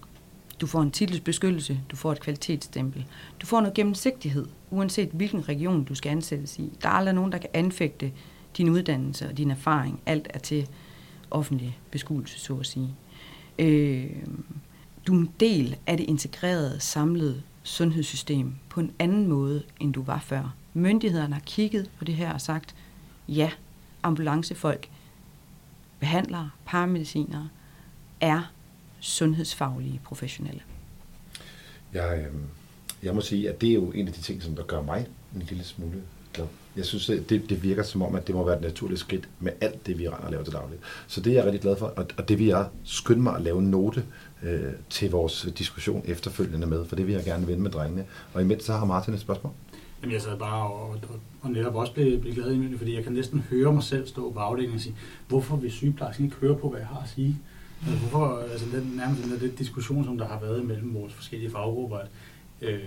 [0.61, 3.05] Du får en titelsbeskyttelse, du får et kvalitetsstempel.
[3.41, 6.73] Du får noget gennemsigtighed, uanset hvilken region du skal ansættes i.
[6.83, 8.13] Der er aldrig nogen, der kan anfægte
[8.57, 10.01] din uddannelse og din erfaring.
[10.07, 10.69] Alt er til
[11.31, 12.95] offentlig beskuelse, så at sige.
[13.59, 14.11] Øh,
[15.07, 20.03] du er en del af det integrerede, samlede sundhedssystem på en anden måde, end du
[20.03, 20.55] var før.
[20.75, 22.75] Myndighederne har kigget på det her og sagt,
[23.29, 23.51] ja,
[24.03, 24.89] ambulancefolk,
[25.99, 27.49] behandlere, paramedicinere
[28.21, 28.53] er
[29.01, 30.63] sundhedsfaglige professionelle.
[31.93, 32.35] Jeg, øh,
[33.03, 35.07] jeg må sige, at det er jo en af de ting, som der gør mig
[35.35, 36.03] en lille smule
[36.35, 36.47] glad.
[36.77, 39.53] Jeg synes, det, det virker som om, at det må være et naturligt skridt med
[39.61, 40.81] alt det, vi render og laver til dagligt.
[41.07, 43.43] Så det er jeg rigtig glad for, og, og det vil jeg skynde mig at
[43.43, 44.05] lave en note
[44.43, 48.05] øh, til vores diskussion efterfølgende med, for det vil jeg gerne vende med drengene.
[48.35, 49.53] Og imens så har Martin et spørgsmål.
[50.03, 53.05] Jamen, jeg sad bare og, og, og netop også blev, blev glad i fordi jeg
[53.05, 54.97] kan næsten høre mig selv stå på afdelingen og sige,
[55.29, 57.39] hvorfor vil sygeplejersken ikke høre på, hvad jeg har at sige?
[57.87, 61.13] Altså, hvorfor, altså den, nærmest den, der, den diskussion, som der har været mellem vores
[61.13, 62.09] forskellige faggrupper, at
[62.61, 62.81] øh,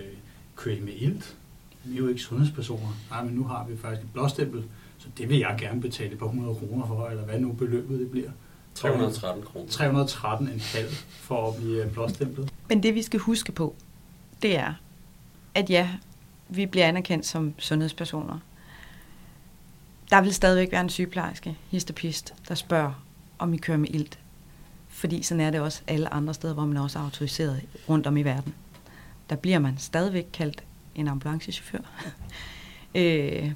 [0.56, 1.36] kører I med ilt?
[1.84, 2.88] Vi er jo ikke sundhedspersoner.
[3.10, 4.64] Nej, men nu har vi faktisk et blåstempel,
[4.98, 8.10] så det vil jeg gerne betale på 100 kroner for, eller hvad nu beløbet det
[8.10, 8.30] bliver.
[8.74, 9.66] 313 kroner.
[9.68, 10.78] 313,5
[11.10, 12.52] for at blive blåstemplet.
[12.68, 13.74] Men det vi skal huske på,
[14.42, 14.74] det er,
[15.54, 15.90] at ja,
[16.48, 18.38] vi bliver anerkendt som sundhedspersoner.
[20.10, 22.92] Der vil stadigvæk være en sygeplejerske, histopist, der spørger,
[23.38, 24.18] om I kører med ilt.
[24.88, 28.16] Fordi sådan er det også alle andre steder, hvor man er også autoriseret rundt om
[28.16, 28.54] i verden.
[29.30, 30.64] Der bliver man stadigvæk kaldt
[30.94, 31.78] en ambulancechauffør.
[32.94, 33.52] øh,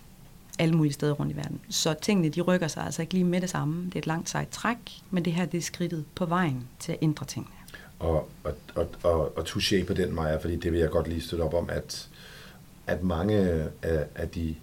[0.58, 1.60] alle mulige steder rundt i verden.
[1.70, 3.86] Så tingene, de rykker sig altså ikke lige med det samme.
[3.86, 4.76] Det er et langt sejt træk,
[5.10, 7.54] men det her, det er skridtet på vejen til at ændre tingene.
[7.98, 11.20] Og, og, og, og, og touché på den, Maja, fordi det vil jeg godt lige
[11.20, 12.08] støtte op om, at,
[12.86, 13.34] at mange
[13.82, 14.54] af, af de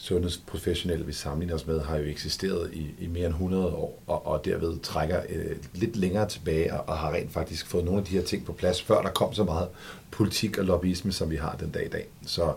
[0.00, 4.26] sundhedsprofessionelle, vi sammenligner os med, har jo eksisteret i, i mere end 100 år, og,
[4.26, 8.06] og derved trækker øh, lidt længere tilbage, og, og har rent faktisk fået nogle af
[8.06, 9.68] de her ting på plads, før der kom så meget
[10.10, 12.06] politik og lobbyisme, som vi har den dag i dag.
[12.26, 12.52] Så,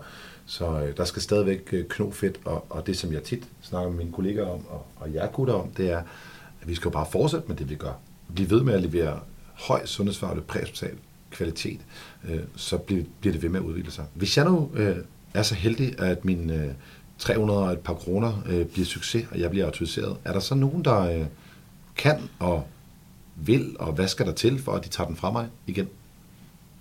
[0.46, 1.84] så øh, der skal stadigvæk øh,
[2.44, 5.54] og, og det, som jeg tit snakker med mine kollegaer om, og, og jer gutter
[5.54, 6.02] om, det er,
[6.60, 7.92] at vi skal jo bare fortsætte med det, vi gør.
[8.34, 9.20] Bliv ved med at levere
[9.54, 10.96] høj sundhedsfaglig præhospital
[11.30, 11.80] kvalitet,
[12.28, 14.04] øh, så bliver, bliver det ved med at udvikle sig.
[14.14, 14.96] Hvis jeg nu øh,
[15.34, 16.74] er så heldig, at min øh,
[17.18, 20.54] 300 og et par kroner øh, bliver succes, og jeg bliver autoriseret, er der så
[20.54, 21.26] nogen, der øh,
[21.96, 22.66] kan og
[23.36, 25.88] vil, og hvad skal der til, for at de tager den fra mig igen?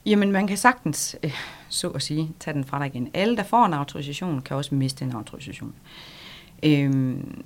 [0.05, 1.33] Jamen, man kan sagtens, øh,
[1.69, 3.09] så at sige, tage den fra dig igen.
[3.13, 5.73] Alle, der får en autorisation, kan også miste en autorisation.
[6.63, 7.43] Øhm,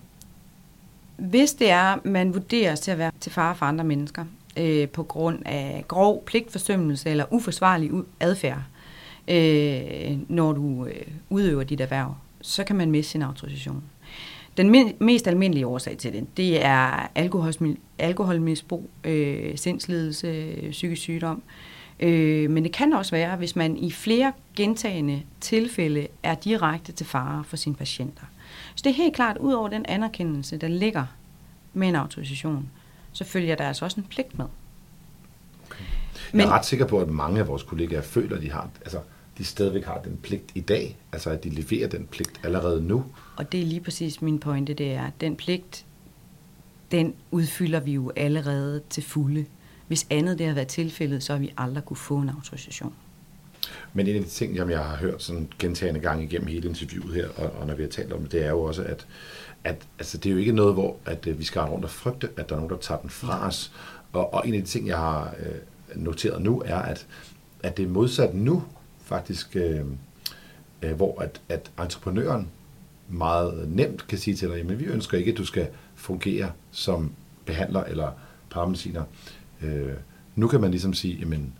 [1.18, 4.26] hvis det er, man vurderes til at være til fare for andre mennesker,
[4.58, 8.62] øh, på grund af grov pligtforsømmelse eller uforsvarlig adfærd,
[9.28, 12.16] øh, når du øh, udøver dit erhverv,
[12.48, 13.84] så kan man miste sin autorisation.
[14.58, 17.12] Den mest almindelige årsag til det, det er
[18.00, 21.43] alkoholmisbrug, øh, sindslidelse, psykisk sygdom.
[22.00, 27.06] Øh, men det kan også være, hvis man i flere gentagende tilfælde er direkte til
[27.06, 28.24] fare for sine patienter.
[28.76, 31.06] Så det er helt klart, ud over den anerkendelse, der ligger
[31.74, 32.70] med en autorisation,
[33.12, 34.45] så følger der altså også en pligt med.
[35.66, 35.84] Okay.
[36.34, 39.00] Jeg er ret sikker på, at mange af vores kollegaer føler, at de har, altså,
[39.38, 43.06] de stadigvæk har den pligt i dag, altså at de leverer den pligt allerede nu.
[43.36, 45.86] Og det er lige præcis min pointe, det er, at den pligt,
[46.92, 49.46] den udfylder vi jo allerede til fulde.
[49.88, 52.94] Hvis andet det har været tilfældet, så har vi aldrig kunne få en autorisation.
[53.94, 57.16] Men en af de ting, som jeg har hørt sådan gentagende gange igennem hele interviewet
[57.16, 59.08] her, og, og når vi har talt om det, det er jo også, at,
[59.64, 62.30] at altså, det er jo ikke noget, hvor at, øh, vi skal rundt og frygte,
[62.38, 63.72] at der er nogen, der tager den fra os.
[64.14, 65.56] Og, og en af de ting, jeg har øh,
[66.04, 67.08] noteret nu, er, at,
[67.64, 68.64] at det er modsat nu,
[69.08, 69.86] faktisk, øh,
[70.82, 72.49] øh, hvor at, at entreprenøren
[73.10, 77.12] meget nemt kan sige til dig, men vi ønsker ikke, at du skal fungere som
[77.45, 78.12] behandler eller
[78.49, 79.03] paramediciner.
[79.62, 79.93] Øh,
[80.36, 81.53] nu kan man ligesom sige, jamen,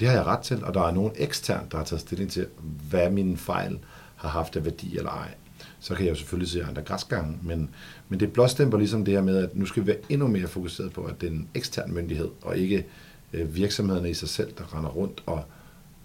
[0.00, 2.46] det har jeg ret til, og der er nogen ekstern, der har taget stilling til,
[2.90, 3.78] hvad mine fejl
[4.16, 5.34] har haft af værdi eller ej.
[5.80, 7.70] Så kan jeg jo selvfølgelig se andre græsgange, men,
[8.08, 10.92] men det blåstemper ligesom det her med, at nu skal vi være endnu mere fokuseret
[10.92, 12.86] på, at det er en ekstern myndighed, og ikke
[13.32, 15.44] øh, virksomhederne i sig selv, der render rundt og,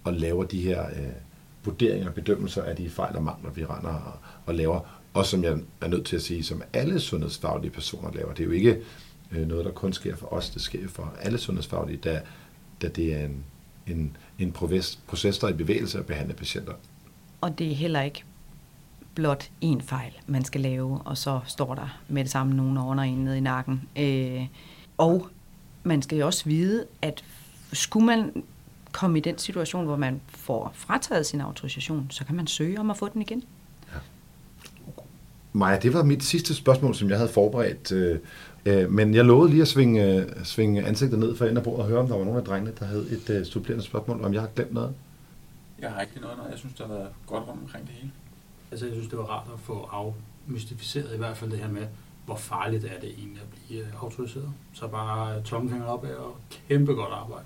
[0.03, 1.11] og laver de her øh,
[1.63, 4.13] vurderinger og bedømmelser af de fejl og mangler, vi render og,
[4.45, 4.79] og laver.
[5.13, 8.33] Og som jeg er nødt til at sige, som alle sundhedsfaglige personer laver.
[8.33, 8.81] Det er jo ikke
[9.31, 12.21] øh, noget, der kun sker for os, det sker for alle sundhedsfaglige, da,
[12.81, 13.43] da det er en,
[13.87, 16.73] en, en proces, proces, der er i bevægelse at behandle patienter.
[17.41, 18.23] Og det er heller ikke
[19.15, 23.03] blot én fejl, man skal lave, og så står der med det samme nogen under
[23.03, 23.81] en nede i nakken.
[23.97, 24.47] Øh,
[24.97, 25.27] og
[25.83, 27.23] man skal jo også vide, at
[27.73, 28.43] skulle man
[28.91, 32.91] komme i den situation, hvor man får frataget sin autorisation, så kan man søge om
[32.91, 33.43] at få den igen.
[35.53, 37.91] Maja, det var mit sidste spørgsmål, som jeg havde forberedt.
[37.91, 38.19] Øh,
[38.65, 41.87] øh, men jeg lovede lige at svinge, svinge ansigtet ned for enden af bordet og
[41.87, 44.41] høre, om der var nogen af drengene, der havde et øh, supplerende spørgsmål, om jeg
[44.41, 44.93] har glemt noget.
[45.81, 48.11] Jeg har ikke noget, når jeg synes, der har været godt rundt omkring det hele.
[48.71, 51.87] Altså, jeg synes, det var rart at få afmystificeret i hvert fald det her med,
[52.25, 54.51] hvor farligt er det egentlig at blive autoriseret.
[54.73, 56.35] Så bare tommelfingeren op og
[56.67, 57.45] kæmpe godt arbejde.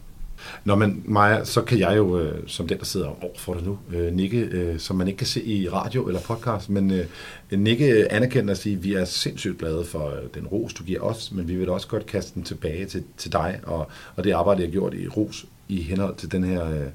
[0.66, 3.64] Nå, men Maja, så kan jeg jo, øh, som den, der sidder over for dig
[3.64, 7.06] nu, øh, nikke, øh, som man ikke kan se i radio eller podcast, men øh,
[7.52, 11.00] nikke anerkende og sige, at vi er sindssygt glade for øh, den ros, du giver
[11.00, 14.32] os, men vi vil også godt kaste den tilbage til, til dig, og, og det
[14.32, 16.88] arbejde, jeg har gjort i ros i henhold til den her øh,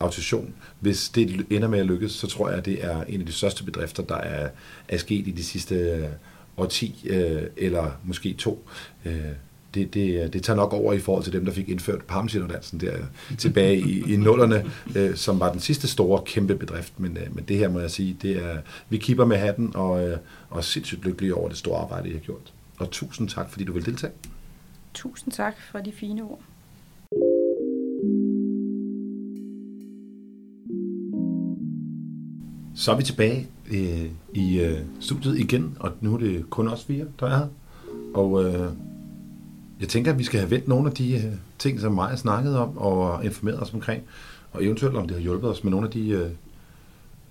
[0.00, 0.54] autorisation.
[0.80, 3.32] Hvis det ender med at lykkes, så tror jeg, at det er en af de
[3.32, 4.48] største bedrifter, der er,
[4.88, 6.04] er sket i de sidste øh,
[6.56, 8.68] årti, øh, eller måske to.
[9.04, 9.14] Øh,
[9.74, 12.92] det, det, det tager nok over i forhold til dem, der fik indført parmesinudansen der
[13.38, 17.00] tilbage i, i nullerne, øh, som var den sidste store kæmpe bedrift.
[17.00, 18.58] Men, øh, men det her må jeg sige, det er,
[18.88, 20.18] vi kipper med hatten og, øh,
[20.50, 22.52] og er sindssygt lykkelige over det store arbejde, I har gjort.
[22.78, 24.12] Og tusind tak, fordi du vil deltage.
[24.94, 26.40] Tusind tak for de fine ord.
[32.74, 36.84] Så er vi tilbage øh, i øh, studiet igen, og nu er det kun os
[36.84, 37.46] fire, der er her.
[38.14, 38.72] Og øh,
[39.80, 42.62] jeg tænker, at vi skal have vendt nogle af de øh, ting, som Maja snakkede
[42.62, 44.02] om, og informeret os omkring,
[44.52, 46.30] og eventuelt om det har hjulpet os med nogle af de øh,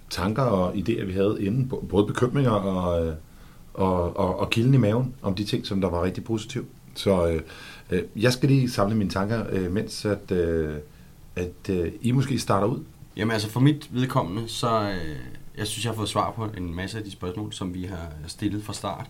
[0.10, 3.14] tanker og idéer, vi havde inden, både bekymringer og, øh,
[3.74, 6.66] og, og, og kilden i maven, om de ting, som der var rigtig positive.
[6.96, 7.42] Så
[7.92, 10.76] øh, jeg skal lige samle mine tanker, øh, mens at, øh,
[11.36, 12.80] at øh, I måske starter ud.
[13.18, 15.16] Jamen altså for mit vedkommende, så øh,
[15.58, 18.08] jeg synes, jeg har fået svar på en masse af de spørgsmål, som vi har
[18.28, 19.06] stillet fra start.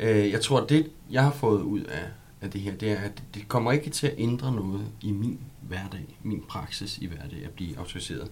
[0.00, 2.02] Øh, jeg tror, det jeg har fået ud af
[2.40, 5.40] af det her, det er, at det kommer ikke til at ændre noget i min
[5.60, 8.30] hverdag, min praksis i hverdag at blive autoriseret.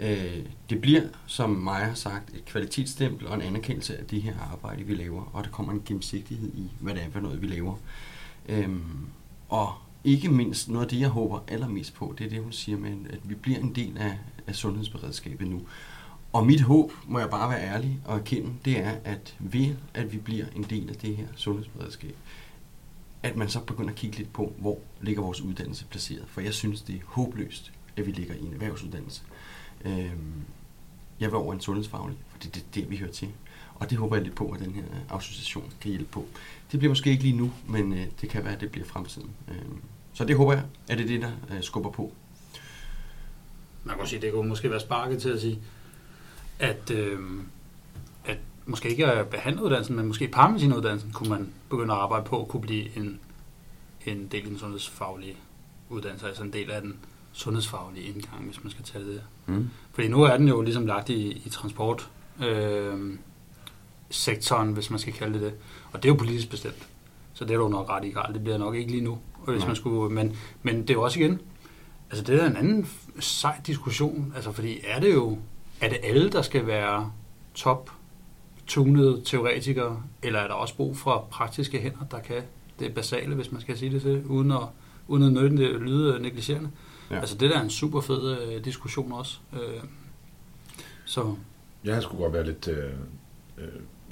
[0.00, 4.34] Øh, det bliver, som Maja har sagt, et kvalitetsstempel og en anerkendelse af det her
[4.52, 7.46] arbejde, vi laver, og der kommer en gennemsigtighed i, hvad det er for noget, vi
[7.46, 7.76] laver.
[8.48, 9.06] Øhm,
[9.48, 9.74] og
[10.04, 12.96] ikke mindst noget af det, jeg håber allermest på, det er det, hun siger med,
[13.10, 15.62] at vi bliver en del af, af sundhedsberedskabet nu.
[16.32, 20.12] Og mit håb, må jeg bare være ærlig og erkende, det er, at ved at
[20.12, 22.16] vi bliver en del af det her sundhedsberedskab,
[23.22, 26.24] at man så begynder at kigge lidt på, hvor ligger vores uddannelse placeret.
[26.28, 29.22] For jeg synes, det er håbløst, at vi ligger i en erhvervsuddannelse.
[29.84, 30.44] Øhm,
[31.20, 33.28] jeg vil over en sundhedsfaglig, for det er det, det, vi hører til.
[33.74, 36.26] Og det håber jeg lidt på, at den her association kan hjælpe på.
[36.72, 39.30] Det bliver måske ikke lige nu, men øh, det kan være, at det bliver fremtiden.
[39.48, 42.12] Øhm, så det håber jeg, at det er det, der øh, skubber på.
[43.84, 45.58] Man kan sige, det kunne måske være sparket til at sige,
[46.58, 47.20] at, øh,
[48.66, 52.60] måske ikke at behandle uddannelsen, men måske parmesinuddannelsen kunne man begynde at arbejde på, kunne
[52.60, 53.20] blive en,
[54.06, 55.36] en del af den sundhedsfaglige
[55.88, 56.96] uddannelse, altså en del af den
[57.32, 59.52] sundhedsfaglige indgang, hvis man skal tage det der.
[59.54, 59.70] Mm.
[59.92, 62.10] Fordi nu er den jo ligesom lagt i, i transport
[62.44, 63.18] øh,
[64.10, 65.54] sektoren, hvis man skal kalde det det.
[65.92, 66.88] Og det er jo politisk bestemt.
[67.34, 68.34] Så det er du nok ret i, Karl.
[68.34, 69.66] Det bliver nok ikke lige nu, hvis Nej.
[69.66, 71.40] man skulle, men, men det er jo også igen,
[72.10, 72.88] altså det er en anden
[73.20, 75.38] sej diskussion, altså fordi er det jo,
[75.80, 77.12] er det alle, der skal være
[77.54, 77.90] top
[78.72, 82.42] tunede teoretikere, eller er der også brug for praktiske hænder, der kan
[82.78, 84.62] det basale, hvis man skal sige det til, uden at,
[85.08, 86.70] uden at nødde det lyde negligerende.
[87.10, 87.20] Ja.
[87.20, 89.38] Altså det der er en super fed øh, diskussion også.
[89.52, 89.82] Øh,
[91.04, 91.34] så.
[91.84, 92.90] Jeg skulle godt være lidt øh,
[93.58, 93.64] øh,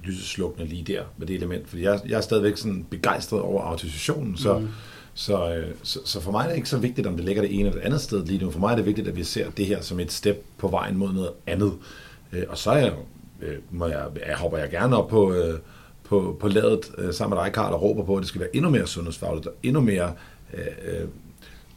[0.04, 4.36] lyseslukkende lige der med det element, fordi jeg, jeg er stadigvæk sådan begejstret over autorisationen,
[4.36, 4.68] så, mm.
[5.14, 7.54] så, øh, så, så for mig er det ikke så vigtigt, om det ligger det
[7.54, 8.50] ene eller det andet sted lige nu.
[8.50, 10.96] For mig er det vigtigt, at vi ser det her som et step på vejen
[10.96, 11.72] mod noget andet.
[12.32, 12.94] Øh, og så er jeg
[13.42, 15.58] øh, må jeg, jeg hopper jeg gerne op på, øh,
[16.04, 18.56] på, på ladet øh, sammen med dig, Karl, og råber på, at det skal være
[18.56, 20.12] endnu mere sundhedsfagligt, og endnu mere,
[20.54, 21.08] øh, øh,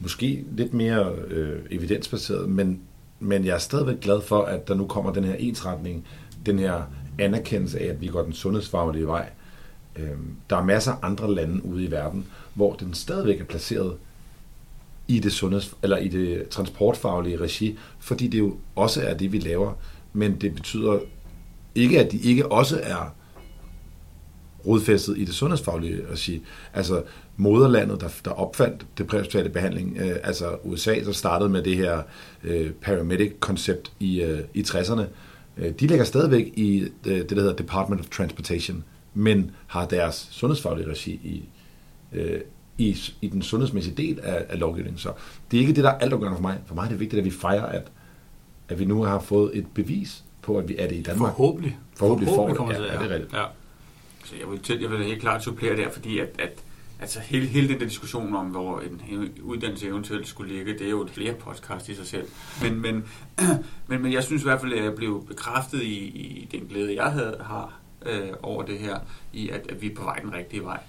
[0.00, 2.80] måske lidt mere øh, evidensbaseret, men,
[3.20, 6.06] men jeg er stadigvæk glad for, at der nu kommer den her ensretning,
[6.46, 6.82] den her
[7.18, 9.28] anerkendelse af, at vi går den sundhedsfaglige vej.
[9.96, 10.10] Øh,
[10.50, 13.96] der er masser af andre lande ude i verden, hvor den stadigvæk er placeret
[15.08, 19.38] i det, sundheds, eller i det transportfaglige regi, fordi det jo også er det, vi
[19.38, 19.72] laver,
[20.12, 20.98] men det betyder
[21.74, 23.14] ikke, at de ikke også er
[24.66, 26.42] rodfæstet i det sundhedsfaglige regi.
[26.74, 27.02] Altså
[27.36, 32.02] moderlandet, der, der opfandt det præhospitale behandling, øh, altså USA, der startede med det her
[32.44, 35.02] øh, paramedic-koncept i, øh, i 60'erne,
[35.56, 40.28] øh, de ligger stadigvæk i øh, det, der hedder Department of Transportation, men har deres
[40.30, 41.48] sundhedsfaglige regi i,
[42.12, 42.40] øh,
[42.78, 44.98] i, i den sundhedsmæssige del af, af lovgivningen.
[44.98, 45.12] Så
[45.50, 46.58] det er ikke det, der er altafgørende for mig.
[46.66, 47.82] For mig er det vigtigt, at vi fejrer, at,
[48.68, 51.36] at vi nu har fået et bevis på, at vi er det i Danmark.
[51.36, 51.78] Forhåbentlig.
[51.96, 52.56] Forhåbentlig det.
[52.56, 53.32] kommer Ja, til ja, det er rigtigt.
[53.32, 53.44] Ja.
[54.24, 56.62] Så jeg vil, til- jeg vil helt klart supplere der, fordi at, at
[57.00, 60.82] altså hele, hele den der diskussion om, hvor en en uddannelse eventuelt skulle ligge, det
[60.86, 62.28] er jo et flere podcast i sig selv.
[62.62, 63.04] Men, men,
[63.88, 66.94] men, men jeg synes i hvert fald, at jeg blev bekræftet i, i den glæde,
[66.94, 67.72] jeg havde, har
[68.06, 68.98] øh, over det her,
[69.32, 70.80] i at, at vi er på vej den rigtige vej.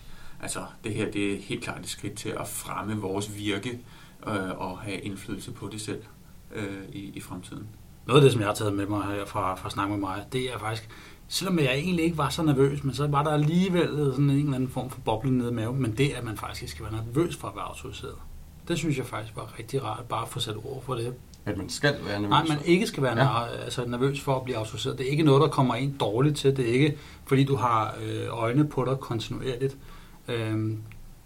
[0.41, 3.79] Altså det her, det er helt klart et skridt til at fremme vores virke
[4.27, 6.01] øh, og have indflydelse på det selv
[6.55, 7.67] øh, i, i fremtiden.
[8.07, 10.23] Noget af det, som jeg har taget med mig her fra, fra snak med mig,
[10.33, 10.89] det er faktisk,
[11.27, 14.55] selvom jeg egentlig ikke var så nervøs, men så var der alligevel sådan en eller
[14.55, 16.93] anden form for boble nede i maven, men det, at man faktisk ikke skal være
[16.93, 18.15] nervøs for at være autoriseret,
[18.67, 21.13] det synes jeg faktisk var rigtig rart, bare at få sat ord for det.
[21.45, 22.29] At man skal være nervøs.
[22.29, 23.45] Nej, man ikke skal være Ja.
[23.63, 24.97] altså, nervøs for at blive autoriseret.
[24.97, 26.57] Det er ikke noget, der kommer en dårligt til.
[26.57, 29.77] Det er ikke, fordi du har øh, øjne på dig kontinuerligt.
[30.27, 30.77] Øhm,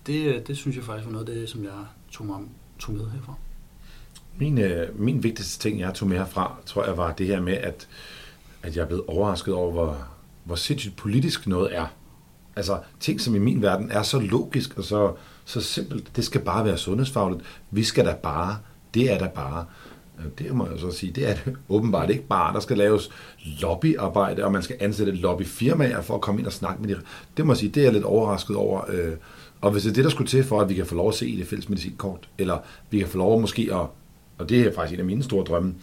[0.07, 1.71] det, det synes jeg faktisk var noget af det, som jeg
[2.11, 2.39] tog, mig,
[2.79, 3.33] tog med herfra.
[4.39, 7.53] Min, øh, min vigtigste ting, jeg tog med herfra, tror jeg var det her med,
[7.53, 7.87] at,
[8.63, 9.97] at jeg er blevet overrasket over, hvor,
[10.43, 11.85] hvor sindssygt politisk noget er.
[12.55, 15.13] Altså ting, som i min verden er så logisk og så,
[15.45, 16.15] så simpelt.
[16.15, 17.41] Det skal bare være sundhedsfagligt.
[17.71, 18.57] Vi skal da bare.
[18.93, 19.65] Det er da bare.
[20.19, 22.53] Øh, det må jeg så sige, det er det åbenbart ikke bare.
[22.53, 23.09] Der skal laves
[23.61, 27.01] lobbyarbejde, og man skal ansætte lobbyfirmaer for at komme ind og snakke med de...
[27.37, 28.81] Det må jeg sige, det er jeg lidt overrasket over.
[28.89, 29.13] Øh.
[29.61, 31.15] Og hvis det er det, der skulle til for, at vi kan få lov at
[31.15, 32.57] se i det fælles medicinkort, eller
[32.89, 33.85] vi kan få lov måske at,
[34.39, 35.75] og det er faktisk en af mine store drømme,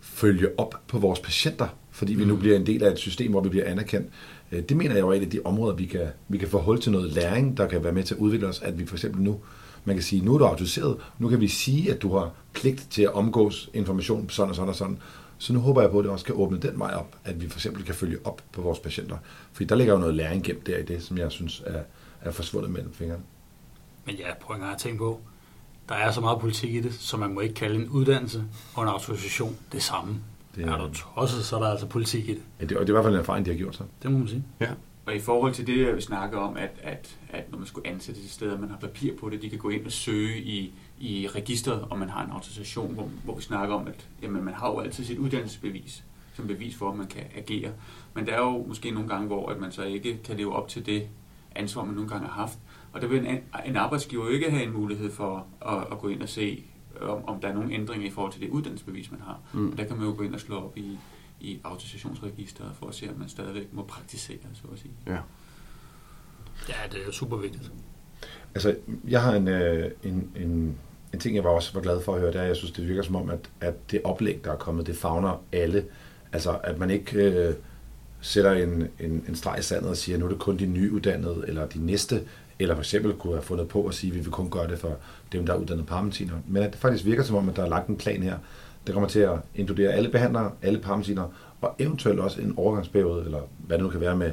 [0.00, 3.40] følge op på vores patienter, fordi vi nu bliver en del af et system, hvor
[3.40, 4.08] vi bliver anerkendt.
[4.52, 6.58] Øh, Det mener jeg jo er et af de områder, vi kan, vi kan få
[6.62, 8.94] hul til noget læring, der kan være med til at udvikle os, at vi for
[8.96, 9.40] eksempel nu,
[9.84, 12.86] man kan sige, nu er du autoriseret, nu kan vi sige, at du har pligt
[12.90, 14.98] til at omgås information på sådan og sådan og sådan.
[15.38, 17.48] Så nu håber jeg på, at det også kan åbne den vej op, at vi
[17.48, 19.16] for eksempel kan følge op på vores patienter.
[19.52, 21.82] Fordi der ligger jo noget læring gemt der i det, som jeg synes er,
[22.20, 23.22] er forsvundet mellem fingrene.
[24.06, 25.20] Men ja, prøv at tænke på,
[25.88, 28.82] der er så meget politik i det, så man må ikke kalde en uddannelse og
[28.82, 30.12] en autorisation det samme.
[30.12, 32.42] Det Det er- er du tosset, så er der altså politik i det.
[32.60, 33.86] Ja, det, og det er i hvert fald en erfaring, de har gjort sig.
[34.02, 34.44] Det må man sige.
[34.60, 34.68] Ja.
[35.06, 38.20] Og i forhold til det, vi snakker om, at, at, at når man skulle ansætte
[38.20, 41.28] til steder, man har papir på det, de kan gå ind og søge i, i
[41.34, 44.68] registret, om man har en autorisation, hvor, hvor vi snakker om, at jamen, man har
[44.70, 47.70] jo altid sit uddannelsesbevis som bevis for, at man kan agere.
[48.14, 50.68] Men der er jo måske nogle gange, hvor at man så ikke kan leve op
[50.68, 51.02] til det
[51.54, 52.58] ansvar, man nogle gange har haft.
[52.92, 56.22] Og der vil en, en arbejdsgiver ikke have en mulighed for at, at gå ind
[56.22, 56.64] og se,
[57.00, 59.40] om, om der er nogle ændringer i forhold til det uddannelsesbevis, man har.
[59.52, 59.60] Mm.
[59.60, 59.76] Mm.
[59.76, 60.98] Der kan man jo gå ind og slå op i,
[61.40, 64.92] i autorisationsregisteret for at se, om man stadigvæk må praktisere, så at sige.
[65.06, 65.18] Ja.
[66.68, 67.72] Ja, det er jo super vigtigt.
[68.54, 68.76] Altså,
[69.08, 70.78] jeg har en, øh, en, en,
[71.12, 72.72] en ting, jeg var også var glad for at høre, det er, at jeg synes,
[72.72, 75.84] det virker som om, at, at det oplæg, der er kommet, det fagner alle.
[76.32, 77.54] Altså, at man ikke øh,
[78.20, 81.44] sætter en, en, en streg i sandet og siger, nu er det kun de nyuddannede,
[81.48, 82.24] eller de næste,
[82.60, 84.78] eller for eksempel kunne have fundet på at sige, at vi vil kun gøre det
[84.78, 84.96] for
[85.32, 86.34] dem, der er uddannet parmentiner.
[86.46, 88.38] Men at det faktisk virker som om, at der er lagt en plan her,
[88.86, 91.28] der kommer til at inkludere alle behandlere, alle parmentiner,
[91.60, 94.32] og eventuelt også en overgangsperiode, eller hvad det nu kan være med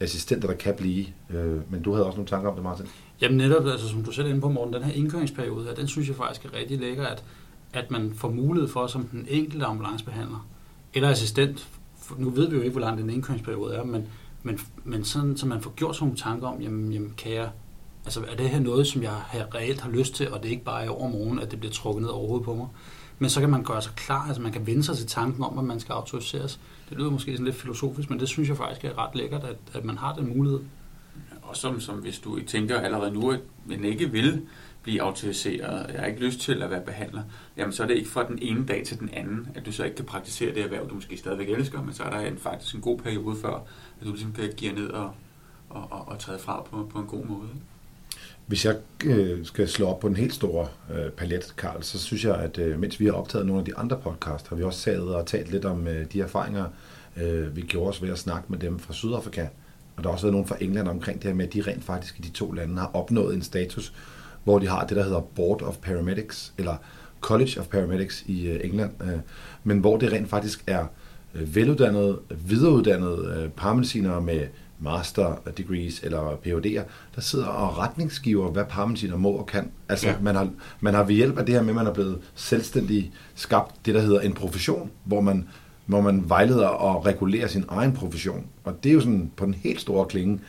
[0.00, 1.06] assistenter, der kan blive.
[1.30, 2.86] Øh, men du havde også nogle tanker om det, Martin?
[3.20, 5.88] Jamen netop, altså, som du selv er inde på, Morten, den her indkøringsperiode her, den
[5.88, 7.24] synes jeg faktisk er rigtig lækker, at,
[7.72, 10.48] at man får mulighed for, som den enkelte ambulancebehandler
[10.94, 11.68] eller assistent,
[12.16, 14.06] nu ved vi jo ikke, hvor lang den indkøringsperiode er, men,
[14.42, 17.50] men, men sådan, så man får gjort sådan nogle tanker om, jamen, jamen kan jeg,
[18.04, 20.52] altså er det her noget, som jeg har, reelt har lyst til, og det er
[20.52, 22.66] ikke bare i overmorgen, at det bliver trukket ned overhovedet på mig.
[23.18, 25.58] Men så kan man gøre sig klar, altså man kan vende sig til tanken om,
[25.58, 26.60] at man skal autoriseres.
[26.88, 29.56] Det lyder måske sådan lidt filosofisk, men det synes jeg faktisk er ret lækkert, at,
[29.74, 30.60] at man har den mulighed.
[31.48, 34.42] Og som, som hvis du tænker allerede nu, at man ikke vil
[34.82, 37.22] blive autoriseret, jeg har ikke lyst til at være behandler,
[37.56, 39.84] jamen så er det ikke fra den ene dag til den anden, at du så
[39.84, 42.74] ikke kan praktisere det erhverv, du måske stadigvæk elsker, men så er der en, faktisk
[42.74, 43.54] en god periode før,
[44.00, 45.10] at du ligesom kan give ned og,
[45.68, 47.48] og, og, og træde fra på, på en god måde.
[48.46, 52.24] Hvis jeg øh, skal slå op på den helt store øh, palet, Karl, så synes
[52.24, 54.80] jeg, at øh, mens vi har optaget nogle af de andre podcast, har vi også
[54.80, 56.64] sad og talt lidt om øh, de erfaringer,
[57.16, 59.46] øh, vi gjorde os ved at snakke med dem fra Sydafrika.
[59.98, 61.84] Og der har også været nogen fra England omkring det her med, at de rent
[61.84, 63.92] faktisk i de to lande har opnået en status,
[64.44, 66.76] hvor de har det, der hedder Board of Paramedics, eller
[67.20, 69.18] College of Paramedics i øh, England, øh,
[69.64, 70.86] men hvor det rent faktisk er
[71.34, 74.46] øh, veluddannede, videreuddannede paramedicinere med
[74.78, 76.82] master degrees eller Ph.D.'er,
[77.14, 79.70] der sidder og retningsgiver, hvad paramediciner må og kan.
[79.88, 80.14] Altså, ja.
[80.22, 80.48] man, har,
[80.80, 83.94] man har ved hjælp af det her med, at man er blevet selvstændig skabt det,
[83.94, 85.48] der hedder en profession, hvor man,
[85.88, 88.46] hvor man vejleder og regulerer sin egen profession.
[88.64, 90.40] Og det er jo sådan på den helt store klinge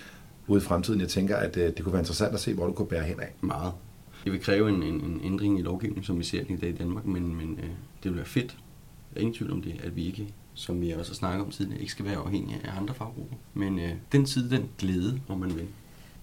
[0.48, 1.02] ude i fremtiden.
[1.02, 3.20] Jeg tænker, at øh, det kunne være interessant at se, hvor du kunne bære hen
[3.20, 3.34] af.
[3.42, 3.74] Meget.
[4.24, 6.70] Det vil kræve en, en, en ændring i lovgivningen, som vi ser den i dag
[6.70, 7.70] i Danmark, men, men øh,
[8.04, 8.58] det vil være fedt.
[9.14, 11.52] Der er ingen tvivl om det, at vi ikke, som vi også har snakket om
[11.52, 13.36] tidligere, ikke skal være afhængige af andre faggrupper.
[13.54, 15.66] Men øh, den tid, den glæde, om man vil.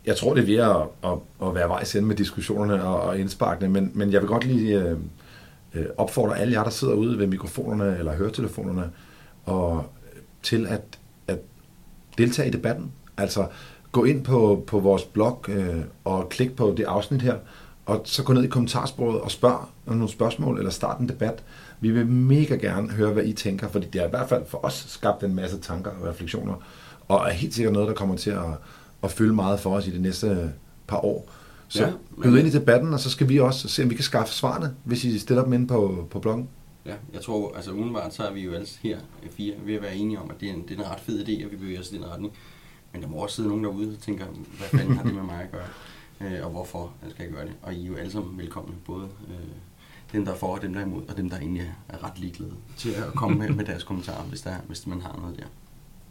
[0.07, 3.19] Jeg tror, det er ved at, at, at være vejs ende med diskussionerne og, og
[3.19, 4.99] indsparkene, men, men jeg vil godt lige øh,
[5.75, 8.91] øh, opfordre alle jer, der sidder ude ved mikrofonerne eller høretelefonerne,
[9.47, 9.87] og
[10.43, 11.39] til at, at
[12.19, 12.93] deltage i debatten.
[13.17, 13.47] Altså
[13.93, 17.35] gå ind på, på vores blog øh, og klik på det afsnit her,
[17.87, 21.43] og så gå ned i kommentarsporet og spørg om nogle spørgsmål, eller start en debat.
[21.81, 24.65] Vi vil mega gerne høre, hvad I tænker, fordi det har i hvert fald for
[24.65, 26.55] os skabt en masse tanker og refleksioner,
[27.09, 28.45] og er helt sikkert noget, der kommer til at,
[29.03, 30.53] at fylde meget for os i de næste
[30.87, 31.31] par år.
[31.69, 34.05] Så Ja, men- ind i debatten, og så skal vi også se, om vi kan
[34.05, 36.49] skaffe svarene, hvis I stiller dem ind på, på bloggen.
[36.87, 39.83] Ja, jeg tror, altså udenbart, så er vi jo alle her øh, fire ved at
[39.83, 41.57] være enige om, at det er en, det er en ret fed idé, at vi
[41.57, 42.33] bevæger os i den retning.
[42.93, 44.27] Men der må også sidde nogen derude og tænker,
[44.59, 45.67] hvad fanden har det med mig at gøre?
[46.21, 47.55] Øh, og hvorfor øh, skal jeg gøre det?
[47.63, 49.35] Og I er jo alle sammen velkomne, både øh,
[50.13, 52.05] dem, der er for og dem, der er imod, og dem, der egentlig er- er
[52.05, 55.39] ret ligeglade til at komme med, med deres kommentarer, hvis, der, hvis man har noget
[55.39, 55.45] der.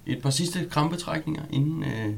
[0.06, 2.14] Et par sidste krampetrækninger, inden, øh,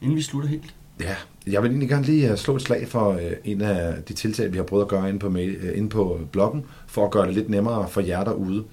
[0.00, 0.74] inden vi slutter helt.
[1.00, 1.14] Ja,
[1.46, 4.52] jeg vil egentlig gerne lige øh, slå et slag for øh, en af de tiltag,
[4.52, 7.26] vi har prøvet at gøre inde på, mail, øh, inde på bloggen, for at gøre
[7.26, 8.64] det lidt nemmere for jer derude.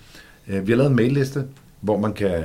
[0.47, 1.45] Øh, Vi har lavet en mailliste,
[1.81, 2.43] hvor man kan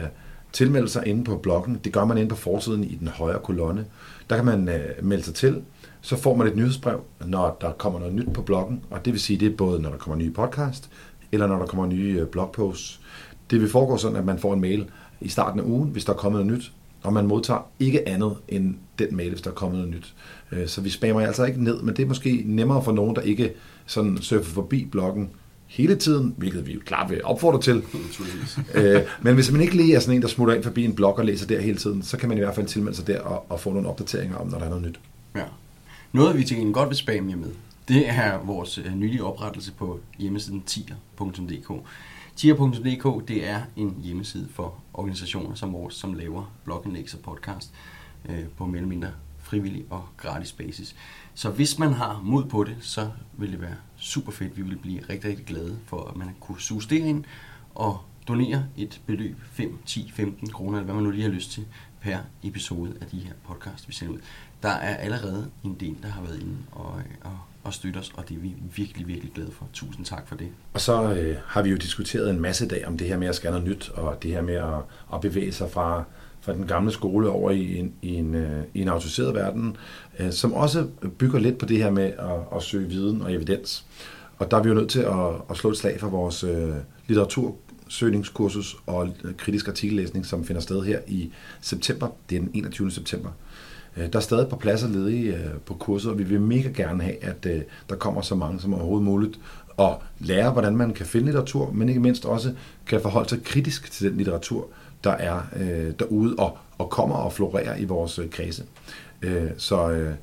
[0.53, 1.81] tilmelde sig inde på bloggen.
[1.85, 3.85] Det gør man inde på forsiden i den højre kolonne.
[4.31, 5.63] Der kan man øh, melde sig til.
[6.01, 8.83] Så får man et nyhedsbrev, når der kommer noget nyt på bloggen.
[8.91, 10.91] Og det vil sige, det er både, når der kommer nye podcast,
[11.33, 13.01] eller når der kommer nye øh, blogposts.
[13.51, 14.87] Det vil foregå sådan, at man får en mail
[15.21, 16.73] i starten af ugen, hvis der er kommet noget nyt,
[17.03, 20.15] og man modtager ikke andet end den mail, hvis der er kommet noget nyt.
[20.53, 23.23] Øh, Så vi spammer altså ikke ned, men det er måske nemmere for nogen, der
[23.23, 23.53] ikke
[23.87, 25.31] sådan surfer forbi bloggen
[25.67, 27.83] hele tiden, hvilket vi jo klart vil opfordre til.
[28.75, 31.19] Øh, Men hvis man ikke lige er sådan en, der smutter ind forbi en blog
[31.19, 33.47] og læser der hele tiden, så kan man i hvert fald tilmelde sig der og,
[33.49, 35.01] og få nogle opdateringer om, når der er noget nyt.
[35.37, 35.43] Ja.
[36.13, 37.49] Noget, vi til gengæld godt vil spamme jer med,
[37.89, 41.71] det er vores øh, nylige oprettelse på hjemmesiden tier.dk.
[42.37, 47.75] Tier.dk, det er en hjemmeside for organisationer som vores, som laver blogindlæg og podcast
[48.29, 50.97] øh, på mere eller mindre frivillig og gratis basis.
[51.35, 54.57] Så hvis man har mod på det, så vil det være super fedt.
[54.57, 57.25] Vi vil blive rigtig, rigtig glade for, at man kunne suge det ind
[57.75, 61.51] og donere et beløb, 5, 10, 15 kroner, eller hvad man nu lige har lyst
[61.51, 61.67] til,
[62.01, 64.21] per episode af de her podcast, vi sender ud.
[64.63, 68.29] Der er allerede en del, der har været inde og, og, og støtte os, og
[68.29, 69.69] det er vi virkelig, virkelig glade for.
[69.73, 70.49] Tusind tak for det.
[70.75, 73.35] Og så øh, har vi jo diskuteret en masse dag om det her med at
[73.35, 74.79] skal noget nyt, og det her med at,
[75.15, 76.05] at bevæge sig fra,
[76.41, 79.77] fra den gamle skole over i en, i en, øh, i en autoriseret verden,
[80.19, 80.87] øh, som også
[81.19, 83.85] bygger lidt på det her med at, at søge viden og evidens.
[84.39, 86.75] Og der er vi jo nødt til at, at slå et slag for vores øh,
[87.07, 92.09] litteratursøgningskursus og øh, kritisk artikellæsning, som finder sted her i september.
[92.31, 92.91] Det er den 21.
[92.91, 93.31] september.
[93.97, 96.69] Øh, der er stadig et par pladser ledige øh, på kurset, og vi vil mega
[96.69, 99.41] gerne have, at øh, der kommer så mange som overhovedet muligt
[99.77, 102.53] og lære, hvordan man kan finde litteratur, men ikke mindst også
[102.87, 104.67] kan forholde sig kritisk til den litteratur,
[105.05, 108.65] der er øh, derude og, og kommer og florerer i vores kredse.
[109.23, 110.15] Øh, så øh,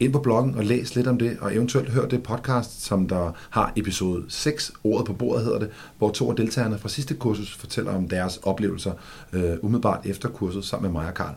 [0.00, 3.32] ind på bloggen og læs lidt om det, og eventuelt hør det podcast, som der
[3.50, 7.54] har episode 6, ordet på bordet hedder det, hvor to af deltagerne fra sidste kursus
[7.54, 8.92] fortæller om deres oplevelser
[9.32, 11.34] øh, umiddelbart efter kurset sammen med mig og Karl.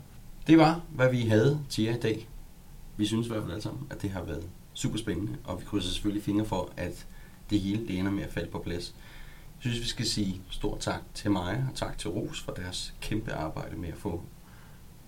[0.47, 2.27] Det var, hvad vi havde til jer i dag.
[2.97, 5.65] Vi synes i hvert fald alle sammen, at det har været super spændende, og vi
[5.65, 7.07] krydser selvfølgelig fingre for, at
[7.49, 8.95] det hele det ender med at falde på plads.
[9.63, 12.93] Jeg synes, vi skal sige stor tak til mig, og tak til Ros for deres
[13.01, 14.23] kæmpe arbejde med at få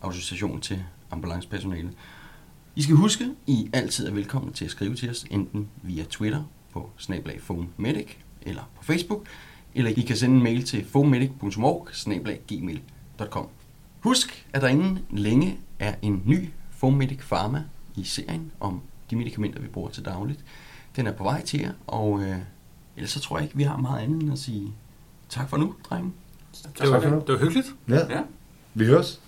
[0.01, 1.91] autorisation til ambulancepersonale.
[2.75, 6.43] I skal huske, I altid er velkomne til at skrive til os, enten via Twitter
[6.71, 7.39] på snablag
[7.77, 8.07] Medic
[8.41, 9.27] eller på Facebook,
[9.75, 11.87] eller I kan sende en mail til phonemedic.org
[12.47, 13.49] gmail.com.
[14.00, 17.64] Husk, at der inden længe er en ny Phonemedic Pharma
[17.95, 20.39] i serien om de medicamenter, vi bruger til dagligt.
[20.95, 22.38] Den er på vej til jer, og øh,
[22.95, 24.74] ellers så tror jeg ikke, vi har meget andet end at sige
[25.30, 26.12] tak for nu, drenge.
[26.80, 27.68] Det var, det var hyggeligt.
[27.88, 28.22] Ja, Ja.
[28.74, 29.22] vi høres.